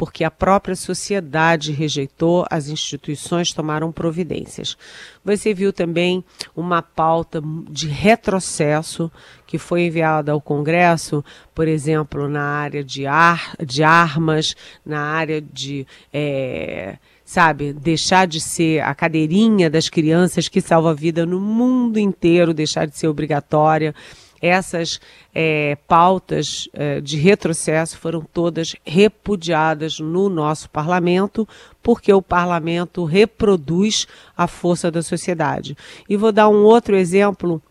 porque 0.00 0.24
a 0.24 0.30
própria 0.30 0.74
sociedade 0.74 1.72
rejeitou, 1.72 2.46
as 2.50 2.68
instituições 2.68 3.52
tomaram 3.52 3.92
providências. 3.92 4.74
Você 5.22 5.52
viu 5.52 5.74
também 5.74 6.24
uma 6.56 6.80
pauta 6.80 7.42
de 7.68 7.86
retrocesso 7.86 9.12
que 9.46 9.58
foi 9.58 9.82
enviada 9.82 10.32
ao 10.32 10.40
Congresso, 10.40 11.22
por 11.54 11.68
exemplo, 11.68 12.30
na 12.30 12.42
área 12.42 12.82
de, 12.82 13.06
ar, 13.06 13.54
de 13.62 13.82
armas, 13.82 14.56
na 14.86 15.02
área 15.02 15.38
de. 15.38 15.86
É, 16.10 16.96
sabe, 17.22 17.74
deixar 17.74 18.26
de 18.26 18.40
ser 18.40 18.80
a 18.80 18.94
cadeirinha 18.94 19.68
das 19.68 19.90
crianças 19.90 20.48
que 20.48 20.62
salva 20.62 20.92
a 20.92 20.94
vida 20.94 21.26
no 21.26 21.38
mundo 21.38 21.98
inteiro, 21.98 22.54
deixar 22.54 22.86
de 22.86 22.96
ser 22.96 23.06
obrigatória 23.06 23.94
essas 24.40 25.00
é, 25.34 25.76
pautas 25.86 26.68
é, 26.72 27.00
de 27.00 27.16
retrocesso 27.16 27.98
foram 27.98 28.22
todas 28.22 28.74
repudiadas 28.84 29.98
no 29.98 30.28
nosso 30.28 30.70
parlamento, 30.70 31.46
porque 31.82 32.12
o 32.12 32.22
parlamento 32.22 33.04
reproduz 33.04 34.06
a 34.36 34.46
força 34.46 34.90
da 34.90 35.02
sociedade. 35.02 35.76
E 36.08 36.16
vou 36.16 36.32
dar 36.32 36.48
um 36.48 36.62
outro 36.64 36.96
exemplo 36.96 37.62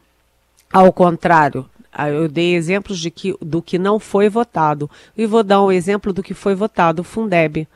ao 0.71 0.93
contrário. 0.93 1.65
Ah, 1.91 2.09
eu 2.09 2.29
dei 2.29 2.55
exemplos 2.55 2.99
de 2.99 3.09
que, 3.09 3.35
do 3.41 3.61
que 3.61 3.79
não 3.79 3.99
foi 3.99 4.29
votado. 4.29 4.89
E 5.17 5.25
vou 5.25 5.43
dar 5.43 5.63
um 5.63 5.71
exemplo 5.71 6.13
do 6.13 6.21
que 6.21 6.33
foi 6.33 6.53
votado, 6.53 7.01
o 7.01 7.05
Fundeb 7.05 7.67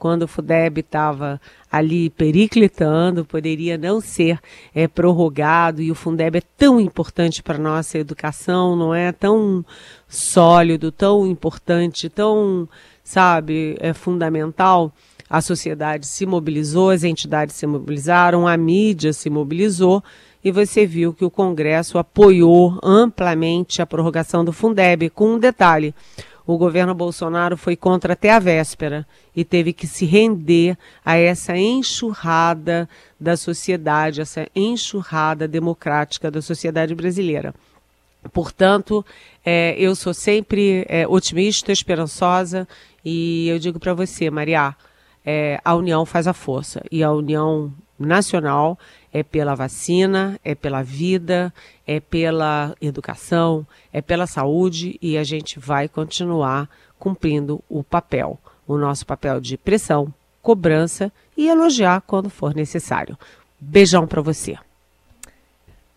quando 0.00 0.22
o 0.22 0.26
FUDEB 0.26 0.80
estava 0.80 1.38
ali 1.70 2.08
periclitando, 2.08 3.22
poderia 3.22 3.76
não 3.76 4.00
ser 4.00 4.40
é, 4.74 4.88
prorrogado, 4.88 5.82
e 5.82 5.90
o 5.90 5.94
Fundeb 5.94 6.38
é 6.38 6.42
tão 6.56 6.80
importante 6.80 7.42
para 7.42 7.56
a 7.56 7.60
nossa 7.60 7.98
educação, 7.98 8.74
não 8.74 8.94
é? 8.94 9.12
Tão 9.12 9.62
sólido, 10.08 10.90
tão 10.90 11.26
importante, 11.26 12.08
tão, 12.08 12.66
sabe, 13.04 13.76
é 13.78 13.92
fundamental. 13.92 14.90
A 15.28 15.42
sociedade 15.42 16.06
se 16.06 16.24
mobilizou, 16.24 16.88
as 16.88 17.04
entidades 17.04 17.54
se 17.54 17.66
mobilizaram, 17.66 18.48
a 18.48 18.56
mídia 18.56 19.12
se 19.12 19.28
mobilizou, 19.28 20.02
e 20.42 20.50
você 20.50 20.86
viu 20.86 21.12
que 21.12 21.26
o 21.26 21.30
Congresso 21.30 21.98
apoiou 21.98 22.78
amplamente 22.82 23.82
a 23.82 23.86
prorrogação 23.86 24.42
do 24.42 24.52
Fundeb, 24.52 25.10
com 25.10 25.34
um 25.34 25.38
detalhe 25.38 25.94
o 26.46 26.56
governo 26.58 26.94
Bolsonaro 26.94 27.56
foi 27.56 27.76
contra 27.76 28.14
até 28.14 28.30
a 28.30 28.38
véspera 28.38 29.06
e 29.34 29.44
teve 29.44 29.72
que 29.72 29.86
se 29.86 30.04
render 30.04 30.76
a 31.04 31.16
essa 31.16 31.56
enxurrada 31.56 32.88
da 33.18 33.36
sociedade, 33.36 34.20
essa 34.20 34.46
enxurrada 34.54 35.46
democrática 35.46 36.30
da 36.30 36.42
sociedade 36.42 36.94
brasileira. 36.94 37.54
Portanto, 38.32 39.04
é, 39.44 39.74
eu 39.78 39.94
sou 39.94 40.12
sempre 40.12 40.84
é, 40.88 41.06
otimista, 41.06 41.72
esperançosa 41.72 42.68
e 43.04 43.48
eu 43.48 43.58
digo 43.58 43.78
para 43.78 43.94
você, 43.94 44.30
Maria, 44.30 44.74
é, 45.24 45.60
a 45.64 45.74
união 45.74 46.04
faz 46.04 46.26
a 46.26 46.32
força 46.32 46.82
e 46.90 47.02
a 47.02 47.10
união 47.12 47.72
nacional 48.06 48.78
é 49.12 49.22
pela 49.22 49.54
vacina, 49.54 50.38
é 50.44 50.54
pela 50.54 50.82
vida, 50.82 51.52
é 51.86 52.00
pela 52.00 52.74
educação, 52.80 53.66
é 53.92 54.00
pela 54.00 54.26
saúde 54.26 54.98
e 55.02 55.18
a 55.18 55.24
gente 55.24 55.58
vai 55.58 55.88
continuar 55.88 56.68
cumprindo 56.98 57.62
o 57.68 57.82
papel, 57.82 58.38
o 58.66 58.76
nosso 58.76 59.04
papel 59.06 59.40
de 59.40 59.56
pressão, 59.56 60.12
cobrança 60.42 61.12
e 61.36 61.48
elogiar 61.48 62.02
quando 62.02 62.30
for 62.30 62.54
necessário. 62.54 63.18
Beijão 63.58 64.06
para 64.06 64.22
você. 64.22 64.56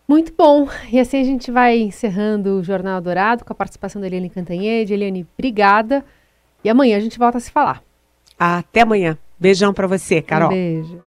Muito 0.07 0.33
bom. 0.37 0.67
E 0.91 0.99
assim 0.99 1.21
a 1.21 1.23
gente 1.23 1.49
vai 1.49 1.79
encerrando 1.79 2.57
o 2.57 2.63
Jornal 2.63 2.99
Dourado 2.99 3.45
com 3.45 3.53
a 3.53 3.55
participação 3.55 4.01
da 4.01 4.07
Eliane 4.07 4.29
Cantanhede. 4.29 4.93
Eliane, 4.93 5.25
obrigada. 5.37 6.03
E 6.63 6.69
amanhã 6.69 6.97
a 6.97 6.99
gente 6.99 7.17
volta 7.17 7.37
a 7.37 7.41
se 7.41 7.51
falar. 7.51 7.81
Até 8.37 8.81
amanhã. 8.81 9.17
Beijão 9.39 9.73
para 9.73 9.87
você, 9.87 10.21
Carol. 10.21 10.49
Um 10.49 10.53
beijo. 10.53 11.01